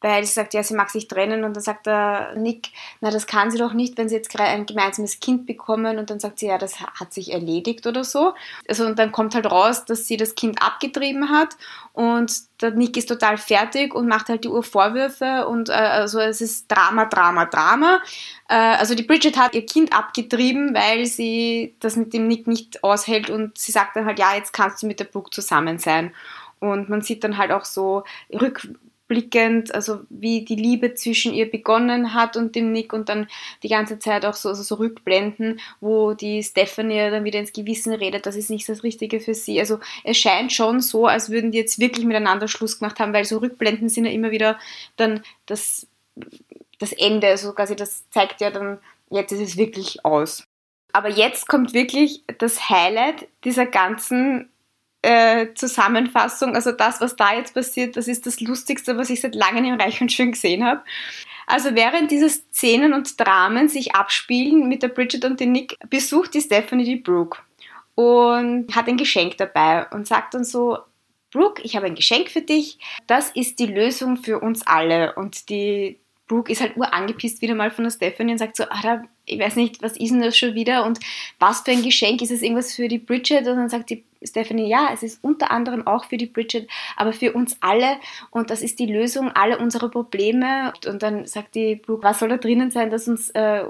weil 0.02 0.24
sie 0.24 0.32
sagt, 0.32 0.54
ja, 0.54 0.62
sie 0.62 0.74
mag 0.74 0.90
sich 0.90 1.08
trennen 1.08 1.44
und 1.44 1.54
dann 1.54 1.62
sagt 1.62 1.86
der 1.86 2.34
Nick, 2.36 2.70
na, 3.00 3.10
das 3.10 3.26
kann 3.26 3.50
sie 3.50 3.58
doch 3.58 3.72
nicht, 3.72 3.98
wenn 3.98 4.08
sie 4.08 4.16
jetzt 4.16 4.38
ein 4.38 4.66
gemeinsames 4.66 5.20
Kind 5.20 5.46
bekommen 5.46 5.98
und 5.98 6.10
dann 6.10 6.20
sagt 6.20 6.38
sie, 6.38 6.46
ja, 6.46 6.58
das 6.58 6.80
hat 6.80 7.12
sich 7.12 7.32
erledigt 7.32 7.86
oder 7.86 8.04
so. 8.04 8.34
Also 8.68 8.86
und 8.86 8.98
dann 8.98 9.12
kommt 9.12 9.34
halt 9.34 9.50
raus, 9.50 9.84
dass 9.84 10.06
sie 10.06 10.16
das 10.16 10.34
Kind 10.34 10.62
abgetrieben 10.62 11.30
hat 11.30 11.56
und 11.92 12.32
der 12.62 12.70
Nick 12.70 12.96
ist 12.96 13.08
total 13.08 13.36
fertig 13.36 13.94
und 13.94 14.08
macht 14.08 14.28
halt 14.28 14.44
die 14.44 14.48
Uhr 14.48 14.62
Vorwürfe 14.62 15.46
und 15.46 15.68
äh, 15.68 15.72
also 15.72 16.20
es 16.20 16.40
ist 16.40 16.70
Drama, 16.70 17.04
Drama, 17.06 17.46
Drama. 17.46 18.00
Äh, 18.48 18.54
also 18.54 18.94
die 18.94 19.02
Bridget 19.02 19.36
hat 19.36 19.54
ihr 19.54 19.66
Kind 19.66 19.92
abgetrieben, 19.92 20.74
weil 20.74 21.06
sie 21.06 21.74
das 21.80 21.96
mit 21.96 22.12
dem 22.12 22.28
Nick 22.28 22.46
nicht 22.46 22.82
aushält 22.82 23.30
und 23.30 23.58
sie 23.58 23.72
sagt 23.72 23.96
dann 23.96 24.06
halt, 24.06 24.18
ja, 24.18 24.34
jetzt 24.34 24.52
kannst 24.52 24.82
du 24.82 24.86
mit 24.86 25.00
der 25.00 25.04
Brooke 25.04 25.30
zusammen 25.30 25.78
sein. 25.78 26.14
Und 26.60 26.88
man 26.88 27.02
sieht 27.02 27.24
dann 27.24 27.38
halt 27.38 27.50
auch 27.50 27.64
so 27.64 28.04
rück 28.32 28.68
rückblickend, 29.12 29.74
also 29.74 30.00
wie 30.08 30.44
die 30.44 30.56
Liebe 30.56 30.94
zwischen 30.94 31.34
ihr 31.34 31.50
begonnen 31.50 32.14
hat 32.14 32.36
und 32.36 32.54
dem 32.54 32.72
Nick 32.72 32.92
und 32.92 33.08
dann 33.08 33.28
die 33.62 33.68
ganze 33.68 33.98
Zeit 33.98 34.24
auch 34.24 34.34
so, 34.34 34.48
also 34.48 34.62
so 34.62 34.76
Rückblenden, 34.76 35.60
wo 35.80 36.14
die 36.14 36.42
Stephanie 36.42 37.10
dann 37.10 37.24
wieder 37.24 37.38
ins 37.38 37.52
Gewissen 37.52 37.92
redet, 37.92 38.26
das 38.26 38.36
ist 38.36 38.50
nicht 38.50 38.68
das 38.68 38.82
Richtige 38.82 39.20
für 39.20 39.34
sie. 39.34 39.58
Also 39.60 39.78
es 40.04 40.18
scheint 40.18 40.52
schon 40.52 40.80
so, 40.80 41.06
als 41.06 41.30
würden 41.30 41.52
die 41.52 41.58
jetzt 41.58 41.78
wirklich 41.78 42.06
miteinander 42.06 42.48
Schluss 42.48 42.78
gemacht 42.78 42.98
haben, 42.98 43.12
weil 43.12 43.24
so 43.24 43.38
Rückblenden 43.38 43.88
sind 43.88 44.04
ja 44.04 44.12
immer 44.12 44.30
wieder 44.30 44.58
dann 44.96 45.22
das, 45.46 45.86
das 46.78 46.92
Ende, 46.92 47.28
also 47.28 47.52
quasi 47.52 47.76
das 47.76 48.08
zeigt 48.10 48.40
ja 48.40 48.50
dann, 48.50 48.78
jetzt 49.10 49.32
ist 49.32 49.40
es 49.40 49.56
wirklich 49.56 50.04
aus. 50.04 50.44
Aber 50.94 51.08
jetzt 51.08 51.48
kommt 51.48 51.72
wirklich 51.72 52.22
das 52.38 52.68
Highlight 52.68 53.26
dieser 53.44 53.64
ganzen 53.64 54.50
äh, 55.02 55.48
Zusammenfassung, 55.54 56.54
also 56.54 56.72
das, 56.72 57.00
was 57.00 57.16
da 57.16 57.34
jetzt 57.34 57.54
passiert, 57.54 57.96
das 57.96 58.08
ist 58.08 58.26
das 58.26 58.40
Lustigste, 58.40 58.96
was 58.96 59.10
ich 59.10 59.20
seit 59.20 59.34
langem 59.34 59.64
im 59.64 59.80
Reich 59.80 60.00
und 60.00 60.12
Schön 60.12 60.32
gesehen 60.32 60.64
habe. 60.64 60.82
Also 61.46 61.74
während 61.74 62.10
diese 62.10 62.28
Szenen 62.30 62.94
und 62.94 63.20
Dramen 63.20 63.68
sich 63.68 63.94
abspielen 63.94 64.68
mit 64.68 64.82
der 64.82 64.88
Bridget 64.88 65.24
und 65.24 65.40
dem 65.40 65.52
Nick, 65.52 65.76
besucht 65.90 66.34
die 66.34 66.40
Stephanie 66.40 66.84
die 66.84 66.96
Brooke 66.96 67.38
und 67.94 68.74
hat 68.74 68.88
ein 68.88 68.96
Geschenk 68.96 69.36
dabei 69.36 69.86
und 69.88 70.06
sagt 70.06 70.34
dann 70.34 70.44
so, 70.44 70.78
Brooke, 71.32 71.62
ich 71.62 71.74
habe 71.76 71.86
ein 71.86 71.94
Geschenk 71.94 72.30
für 72.30 72.42
dich. 72.42 72.78
Das 73.06 73.30
ist 73.30 73.58
die 73.58 73.66
Lösung 73.66 74.18
für 74.18 74.38
uns 74.38 74.66
alle. 74.66 75.14
Und 75.14 75.48
die 75.48 75.98
Brooke 76.32 76.50
ist 76.50 76.62
halt 76.62 76.78
urangepisst 76.78 77.42
wieder 77.42 77.54
mal 77.54 77.70
von 77.70 77.84
der 77.84 77.90
Stephanie 77.90 78.32
und 78.32 78.38
sagt 78.38 78.56
so, 78.56 78.64
ah, 78.64 79.02
ich 79.26 79.38
weiß 79.38 79.56
nicht, 79.56 79.82
was 79.82 79.98
ist 79.98 80.10
denn 80.10 80.22
das 80.22 80.34
schon 80.34 80.54
wieder 80.54 80.86
und 80.86 80.98
was 81.38 81.60
für 81.60 81.72
ein 81.72 81.82
Geschenk, 81.82 82.22
ist 82.22 82.30
es 82.30 82.40
irgendwas 82.40 82.74
für 82.74 82.88
die 82.88 82.98
Bridget? 82.98 83.46
Und 83.46 83.56
dann 83.56 83.68
sagt 83.68 83.90
die 83.90 84.02
Stephanie, 84.22 84.66
ja, 84.66 84.88
es 84.94 85.02
ist 85.02 85.22
unter 85.22 85.50
anderem 85.50 85.86
auch 85.86 86.06
für 86.06 86.16
die 86.16 86.24
Bridget, 86.24 86.70
aber 86.96 87.12
für 87.12 87.34
uns 87.34 87.58
alle 87.60 87.98
und 88.30 88.48
das 88.48 88.62
ist 88.62 88.78
die 88.78 88.86
Lösung 88.86 89.30
aller 89.32 89.60
unserer 89.60 89.90
Probleme. 89.90 90.72
Und 90.86 91.02
dann 91.02 91.26
sagt 91.26 91.54
die 91.54 91.76
Brooke, 91.76 92.02
was 92.02 92.20
soll 92.20 92.30
da 92.30 92.38
drinnen 92.38 92.70
sein, 92.70 92.88
das 92.88 93.08
uns 93.08 93.28
äh, 93.32 93.64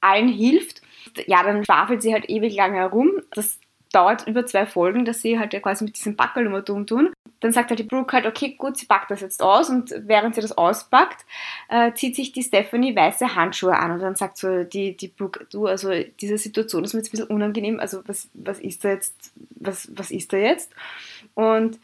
allen 0.00 0.28
hilft? 0.28 0.82
Ja, 1.26 1.42
dann 1.42 1.64
schwafelt 1.64 2.02
sie 2.02 2.12
halt 2.12 2.30
ewig 2.30 2.54
lange 2.54 2.76
herum. 2.76 3.10
Das 3.32 3.58
dauert 3.90 4.28
über 4.28 4.46
zwei 4.46 4.64
Folgen, 4.64 5.04
dass 5.04 5.22
sie 5.22 5.40
halt 5.40 5.60
quasi 5.60 5.82
mit 5.82 5.96
diesem 5.96 6.14
Backel 6.14 6.46
immer 6.46 6.64
tun. 6.64 7.12
Dann 7.40 7.52
sagt 7.52 7.70
halt 7.70 7.78
die 7.78 7.84
Brooke 7.84 8.12
halt, 8.12 8.26
okay, 8.26 8.54
gut, 8.56 8.76
sie 8.76 8.86
packt 8.86 9.10
das 9.10 9.20
jetzt 9.20 9.42
aus 9.42 9.68
und 9.70 9.94
während 9.96 10.34
sie 10.34 10.40
das 10.40 10.56
auspackt, 10.56 11.24
äh, 11.68 11.92
zieht 11.94 12.16
sich 12.16 12.32
die 12.32 12.42
Stephanie 12.42 12.94
weiße 12.94 13.34
Handschuhe 13.34 13.76
an 13.76 13.92
und 13.92 14.00
dann 14.00 14.14
sagt 14.14 14.36
so 14.36 14.64
die, 14.64 14.96
die 14.96 15.08
Brooke, 15.08 15.46
du, 15.50 15.66
also 15.66 15.90
diese 16.20 16.38
Situation 16.38 16.84
ist 16.84 16.92
mir 16.92 17.00
jetzt 17.00 17.08
ein 17.08 17.12
bisschen 17.12 17.34
unangenehm, 17.34 17.80
also 17.80 18.02
was, 18.06 18.28
was 18.34 18.60
ist 18.60 18.84
da 18.84 18.90
jetzt, 18.90 19.32
was, 19.56 19.90
was 19.94 20.10
ist 20.10 20.32
da 20.32 20.36
jetzt? 20.36 20.72
Und 21.34 21.78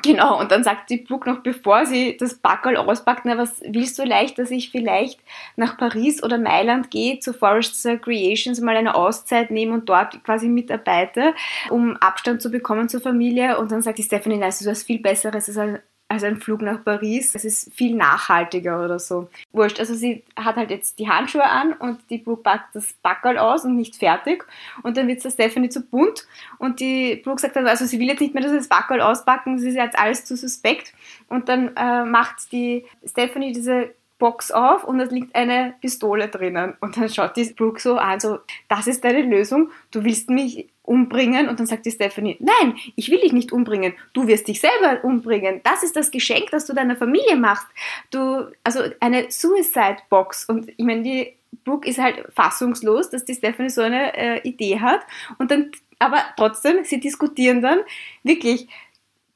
Genau, 0.00 0.40
und 0.40 0.50
dann 0.50 0.64
sagt 0.64 0.88
die 0.88 0.96
Brooke 0.96 1.28
noch, 1.28 1.40
bevor 1.42 1.84
sie 1.84 2.16
das 2.16 2.34
Backerl 2.34 2.78
auspackt, 2.78 3.26
na, 3.26 3.36
was 3.36 3.60
willst 3.60 3.98
du 3.98 4.04
leicht, 4.04 4.38
dass 4.38 4.50
ich 4.50 4.70
vielleicht 4.70 5.20
nach 5.56 5.76
Paris 5.76 6.22
oder 6.22 6.38
Mailand 6.38 6.90
gehe, 6.90 7.20
zu 7.20 7.34
Forest 7.34 7.86
Creations, 8.00 8.60
mal 8.62 8.76
eine 8.76 8.94
Auszeit 8.94 9.50
nehme 9.50 9.74
und 9.74 9.90
dort 9.90 10.24
quasi 10.24 10.48
mitarbeite, 10.48 11.34
um 11.68 11.96
Abstand 11.98 12.40
zu 12.40 12.50
bekommen 12.50 12.88
zur 12.88 13.02
Familie. 13.02 13.58
Und 13.58 13.70
dann 13.70 13.82
sagt 13.82 13.98
die 13.98 14.02
Stephanie, 14.02 14.38
nein, 14.38 14.52
du 14.58 14.70
hast 14.70 14.84
viel 14.84 14.98
Besseres, 14.98 15.58
als 15.58 15.80
als 16.12 16.24
ein 16.24 16.36
Flug 16.36 16.62
nach 16.62 16.84
Paris. 16.84 17.34
Es 17.34 17.44
ist 17.44 17.72
viel 17.74 17.94
nachhaltiger 17.94 18.84
oder 18.84 18.98
so. 18.98 19.28
Wurscht. 19.52 19.80
Also 19.80 19.94
sie 19.94 20.22
hat 20.36 20.56
halt 20.56 20.70
jetzt 20.70 20.98
die 20.98 21.08
Handschuhe 21.08 21.44
an 21.44 21.72
und 21.72 21.98
die 22.10 22.18
Brooke 22.18 22.42
packt 22.42 22.74
das 22.74 22.92
Backerl 23.02 23.38
aus 23.38 23.64
und 23.64 23.76
nicht 23.76 23.96
fertig. 23.96 24.44
Und 24.82 24.96
dann 24.96 25.08
wird 25.08 25.18
es 25.18 25.22
der 25.22 25.30
Stephanie 25.30 25.70
zu 25.70 25.80
bunt. 25.80 26.26
Und 26.58 26.80
die 26.80 27.16
Brooke 27.16 27.40
sagt 27.40 27.56
dann, 27.56 27.66
also 27.66 27.86
sie 27.86 27.98
will 27.98 28.08
jetzt 28.08 28.20
nicht 28.20 28.34
mehr 28.34 28.42
das 28.42 28.68
Backerl 28.68 29.00
auspacken, 29.00 29.58
sie 29.58 29.70
ist 29.70 29.76
jetzt 29.76 29.98
alles 29.98 30.24
zu 30.24 30.36
suspekt. 30.36 30.92
Und 31.28 31.48
dann 31.48 31.74
äh, 31.76 32.04
macht 32.04 32.52
die 32.52 32.84
Stephanie 33.04 33.52
diese 33.52 33.90
Box 34.22 34.52
auf 34.52 34.84
und 34.84 35.00
es 35.00 35.10
liegt 35.10 35.34
eine 35.34 35.74
Pistole 35.80 36.28
drinnen. 36.28 36.74
Und 36.78 36.96
dann 36.96 37.08
schaut 37.08 37.36
die 37.36 37.52
Brooke 37.54 37.80
so 37.80 37.96
an, 37.96 38.20
so, 38.20 38.38
das 38.68 38.86
ist 38.86 39.02
deine 39.02 39.22
Lösung, 39.22 39.72
du 39.90 40.04
willst 40.04 40.30
mich 40.30 40.68
umbringen. 40.84 41.48
Und 41.48 41.58
dann 41.58 41.66
sagt 41.66 41.86
die 41.86 41.90
Stephanie, 41.90 42.36
nein, 42.38 42.76
ich 42.94 43.10
will 43.10 43.18
dich 43.18 43.32
nicht 43.32 43.50
umbringen, 43.50 43.94
du 44.12 44.28
wirst 44.28 44.46
dich 44.46 44.60
selber 44.60 45.02
umbringen. 45.02 45.60
Das 45.64 45.82
ist 45.82 45.96
das 45.96 46.12
Geschenk, 46.12 46.52
das 46.52 46.66
du 46.66 46.72
deiner 46.72 46.94
Familie 46.94 47.34
machst. 47.34 47.66
Du, 48.12 48.46
also 48.62 48.84
eine 49.00 49.28
Suicide 49.32 49.98
Box. 50.08 50.44
Und 50.44 50.68
ich 50.68 50.84
meine, 50.84 51.02
die 51.02 51.36
Brooke 51.64 51.88
ist 51.88 51.98
halt 51.98 52.24
fassungslos, 52.32 53.10
dass 53.10 53.24
die 53.24 53.34
Stephanie 53.34 53.70
so 53.70 53.82
eine 53.82 54.16
äh, 54.16 54.48
Idee 54.48 54.78
hat. 54.78 55.00
Und 55.38 55.50
dann, 55.50 55.72
aber 55.98 56.22
trotzdem, 56.36 56.84
sie 56.84 57.00
diskutieren 57.00 57.60
dann 57.60 57.80
wirklich 58.22 58.68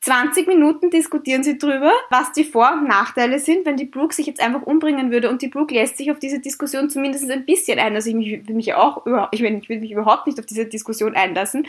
20 0.06 0.46
Minuten 0.46 0.88
diskutieren 0.90 1.42
sie 1.42 1.58
drüber, 1.58 1.90
was 2.10 2.30
die 2.30 2.44
Vor- 2.44 2.74
und 2.74 2.86
Nachteile 2.86 3.40
sind, 3.40 3.66
wenn 3.66 3.76
die 3.76 3.86
Brooke 3.86 4.14
sich 4.14 4.26
jetzt 4.26 4.40
einfach 4.40 4.62
umbringen 4.62 5.10
würde. 5.10 5.28
Und 5.28 5.42
die 5.42 5.48
Brooke 5.48 5.74
lässt 5.74 5.98
sich 5.98 6.12
auf 6.12 6.20
diese 6.20 6.38
Diskussion 6.38 6.88
zumindest 6.88 7.28
ein 7.28 7.44
bisschen 7.44 7.80
ein. 7.80 7.92
Also 7.96 8.10
ich 8.10 8.46
will 8.46 8.54
mich 8.54 8.72
auch, 8.74 9.04
ich, 9.32 9.42
meine, 9.42 9.58
ich 9.58 9.68
will 9.68 9.80
mich 9.80 9.90
überhaupt 9.90 10.28
nicht 10.28 10.38
auf 10.38 10.46
diese 10.46 10.64
Diskussion 10.64 11.16
einlassen 11.16 11.66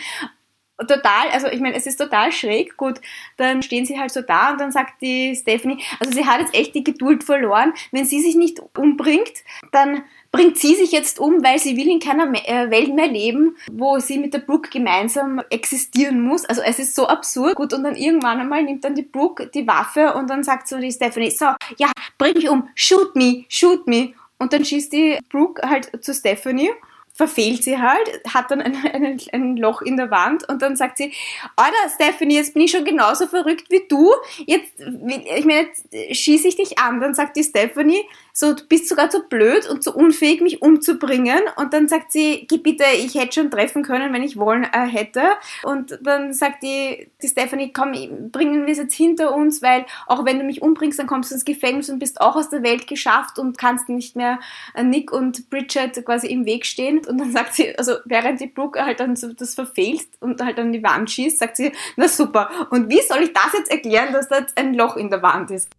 total, 0.85 1.29
also 1.31 1.47
ich 1.47 1.59
meine, 1.59 1.75
es 1.75 1.87
ist 1.87 1.97
total 1.97 2.31
schräg. 2.31 2.77
Gut, 2.77 3.01
dann 3.37 3.63
stehen 3.63 3.85
sie 3.85 3.99
halt 3.99 4.11
so 4.11 4.21
da 4.21 4.51
und 4.51 4.61
dann 4.61 4.71
sagt 4.71 5.01
die 5.01 5.35
Stephanie, 5.35 5.83
also 5.99 6.11
sie 6.11 6.25
hat 6.25 6.39
jetzt 6.39 6.53
echt 6.53 6.75
die 6.75 6.83
Geduld 6.83 7.23
verloren. 7.23 7.73
Wenn 7.91 8.05
sie 8.05 8.21
sich 8.21 8.35
nicht 8.35 8.61
umbringt, 8.77 9.43
dann 9.71 10.03
bringt 10.31 10.57
sie 10.57 10.75
sich 10.75 10.91
jetzt 10.91 11.19
um, 11.19 11.43
weil 11.43 11.59
sie 11.59 11.77
will 11.77 11.89
in 11.89 11.99
keiner 11.99 12.31
äh, 12.47 12.69
Welt 12.69 12.93
mehr 12.93 13.07
leben, 13.07 13.55
wo 13.71 13.99
sie 13.99 14.17
mit 14.17 14.33
der 14.33 14.39
Brooke 14.39 14.69
gemeinsam 14.69 15.41
existieren 15.49 16.21
muss. 16.21 16.45
Also 16.45 16.61
es 16.61 16.79
ist 16.79 16.95
so 16.95 17.07
absurd. 17.07 17.55
Gut, 17.55 17.73
und 17.73 17.83
dann 17.83 17.95
irgendwann 17.95 18.39
einmal 18.39 18.63
nimmt 18.63 18.83
dann 18.83 18.95
die 18.95 19.03
Brooke 19.03 19.47
die 19.47 19.67
Waffe 19.67 20.13
und 20.13 20.29
dann 20.29 20.43
sagt 20.43 20.67
so 20.67 20.77
die 20.77 20.91
Stephanie, 20.91 21.31
so, 21.31 21.45
ja, 21.77 21.91
bring 22.17 22.33
mich 22.33 22.49
um, 22.49 22.69
shoot 22.75 23.15
me, 23.15 23.45
shoot 23.49 23.87
me. 23.87 24.13
Und 24.37 24.53
dann 24.53 24.63
schießt 24.63 24.93
die 24.93 25.17
Brooke 25.29 25.67
halt 25.67 26.03
zu 26.03 26.13
Stephanie 26.13 26.69
verfehlt 27.17 27.63
sie 27.63 27.79
halt, 27.79 28.21
hat 28.31 28.51
dann 28.51 28.61
ein, 28.61 28.75
ein, 28.93 29.19
ein, 29.31 29.57
Loch 29.57 29.81
in 29.81 29.97
der 29.97 30.11
Wand 30.11 30.47
und 30.47 30.61
dann 30.61 30.75
sagt 30.75 30.97
sie, 30.97 31.11
Alter, 31.55 31.75
Stephanie, 31.95 32.35
jetzt 32.35 32.53
bin 32.53 32.61
ich 32.61 32.71
schon 32.71 32.85
genauso 32.85 33.25
verrückt 33.25 33.71
wie 33.71 33.81
du, 33.89 34.13
jetzt, 34.45 34.79
ich 34.79 35.45
meine, 35.45 35.67
jetzt 35.67 36.15
schieße 36.15 36.47
ich 36.47 36.57
dich 36.57 36.77
an. 36.77 37.01
Dann 37.01 37.15
sagt 37.15 37.35
die 37.35 37.43
Stephanie, 37.43 38.03
so, 38.39 38.53
du 38.53 38.63
bist 38.65 38.87
sogar 38.87 39.09
zu 39.09 39.23
blöd 39.23 39.67
und 39.67 39.83
zu 39.83 39.95
unfähig, 39.95 40.41
mich 40.41 40.61
umzubringen. 40.61 41.41
Und 41.55 41.73
dann 41.73 41.87
sagt 41.87 42.11
sie, 42.11 42.45
gib 42.47 42.61
bitte, 42.61 42.83
ich 42.95 43.15
hätte 43.15 43.33
schon 43.33 43.49
treffen 43.49 43.81
können, 43.81 44.13
wenn 44.13 44.21
ich 44.21 44.37
wollen 44.37 44.63
äh, 44.63 44.85
hätte. 44.85 45.23
Und 45.63 45.97
dann 46.03 46.33
sagt 46.33 46.61
die, 46.61 47.09
die 47.19 47.27
Stephanie, 47.29 47.73
komm, 47.73 47.93
bringen 48.31 48.67
wir 48.67 48.73
es 48.73 48.77
jetzt 48.77 48.93
hinter 48.93 49.33
uns, 49.33 49.63
weil 49.63 49.87
auch 50.05 50.23
wenn 50.23 50.37
du 50.37 50.45
mich 50.45 50.61
umbringst, 50.61 50.99
dann 50.99 51.07
kommst 51.07 51.31
du 51.31 51.33
ins 51.33 51.45
Gefängnis 51.45 51.89
und 51.89 51.97
bist 51.97 52.21
auch 52.21 52.35
aus 52.35 52.49
der 52.49 52.61
Welt 52.61 52.85
geschafft 52.85 53.39
und 53.39 53.57
kannst 53.57 53.89
nicht 53.89 54.15
mehr 54.15 54.39
äh, 54.75 54.83
Nick 54.83 55.11
und 55.11 55.49
Bridget 55.49 56.05
quasi 56.05 56.27
im 56.27 56.45
Weg 56.45 56.67
stehen. 56.67 57.03
Und 57.07 57.17
dann 57.17 57.31
sagt 57.31 57.55
sie, 57.55 57.75
also 57.75 57.93
während 58.05 58.39
die 58.39 58.45
Brooke 58.45 58.85
halt 58.85 58.99
dann 58.99 59.15
so 59.15 59.33
das 59.33 59.55
verfehlt 59.55 60.09
und 60.19 60.39
halt 60.43 60.59
an 60.59 60.71
die 60.71 60.83
Wand 60.83 61.09
schießt, 61.09 61.39
sagt 61.39 61.57
sie, 61.57 61.71
na 61.95 62.07
super. 62.07 62.51
Und 62.69 62.87
wie 62.91 63.01
soll 63.01 63.23
ich 63.23 63.33
das 63.33 63.53
jetzt 63.53 63.71
erklären, 63.71 64.13
dass 64.13 64.27
da 64.27 64.37
jetzt 64.37 64.55
ein 64.59 64.75
Loch 64.75 64.95
in 64.95 65.09
der 65.09 65.23
Wand 65.23 65.49
ist? 65.49 65.71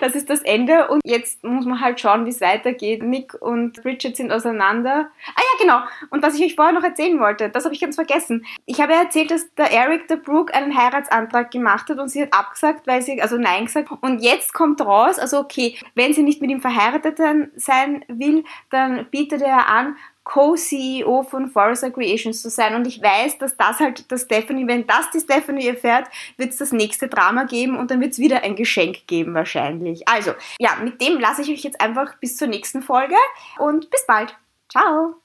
Das 0.00 0.14
ist 0.14 0.30
das 0.30 0.42
Ende 0.42 0.88
und 0.88 1.00
jetzt 1.04 1.44
muss 1.44 1.66
man 1.66 1.80
halt 1.80 2.00
schauen, 2.00 2.24
wie 2.24 2.30
es 2.30 2.40
weitergeht. 2.40 3.02
Nick 3.02 3.34
und 3.40 3.82
Bridget 3.82 4.16
sind 4.16 4.32
auseinander. 4.32 5.10
Ah 5.34 5.40
ja, 5.40 5.58
genau. 5.64 5.80
Und 6.10 6.22
was 6.22 6.34
ich 6.34 6.44
euch 6.44 6.54
vorher 6.54 6.72
noch 6.72 6.82
erzählen 6.82 7.20
wollte, 7.20 7.48
das 7.50 7.64
habe 7.64 7.74
ich 7.74 7.80
ganz 7.80 7.96
vergessen. 7.96 8.44
Ich 8.66 8.80
habe 8.80 8.92
ja 8.92 9.02
erzählt, 9.02 9.30
dass 9.30 9.52
der 9.54 9.72
Eric, 9.72 10.08
der 10.08 10.16
Brooke, 10.16 10.54
einen 10.54 10.76
Heiratsantrag 10.76 11.50
gemacht 11.50 11.88
hat 11.90 11.98
und 11.98 12.08
sie 12.08 12.22
hat 12.22 12.32
abgesagt, 12.32 12.86
weil 12.86 13.02
sie, 13.02 13.20
also 13.20 13.36
Nein 13.36 13.66
gesagt. 13.66 13.90
Und 14.00 14.22
jetzt 14.22 14.54
kommt 14.54 14.80
raus, 14.80 15.18
also 15.18 15.38
okay, 15.38 15.76
wenn 15.94 16.12
sie 16.12 16.22
nicht 16.22 16.40
mit 16.40 16.50
ihm 16.50 16.60
verheiratet 16.60 17.18
sein 17.56 18.04
will, 18.08 18.44
dann 18.70 19.06
bietet 19.10 19.42
er 19.42 19.68
an, 19.68 19.96
Co-CEO 20.30 21.24
von 21.24 21.50
Forest 21.50 21.92
Creations 21.92 22.40
zu 22.40 22.50
sein. 22.50 22.76
Und 22.76 22.86
ich 22.86 23.02
weiß, 23.02 23.38
dass 23.38 23.56
das 23.56 23.80
halt 23.80 24.10
das 24.12 24.22
Stephanie, 24.22 24.66
wenn 24.66 24.86
das 24.86 25.10
die 25.10 25.18
Stephanie 25.18 25.66
erfährt, 25.66 26.08
wird 26.36 26.50
es 26.50 26.58
das 26.58 26.70
nächste 26.70 27.08
Drama 27.08 27.44
geben 27.44 27.76
und 27.76 27.90
dann 27.90 28.00
wird 28.00 28.12
es 28.12 28.20
wieder 28.20 28.44
ein 28.44 28.54
Geschenk 28.54 29.08
geben 29.08 29.34
wahrscheinlich. 29.34 30.06
Also, 30.08 30.32
ja, 30.60 30.76
mit 30.82 31.00
dem 31.00 31.18
lasse 31.18 31.42
ich 31.42 31.50
euch 31.50 31.64
jetzt 31.64 31.80
einfach 31.80 32.14
bis 32.18 32.36
zur 32.36 32.46
nächsten 32.46 32.80
Folge 32.80 33.16
und 33.58 33.90
bis 33.90 34.06
bald. 34.06 34.36
Ciao! 34.68 35.16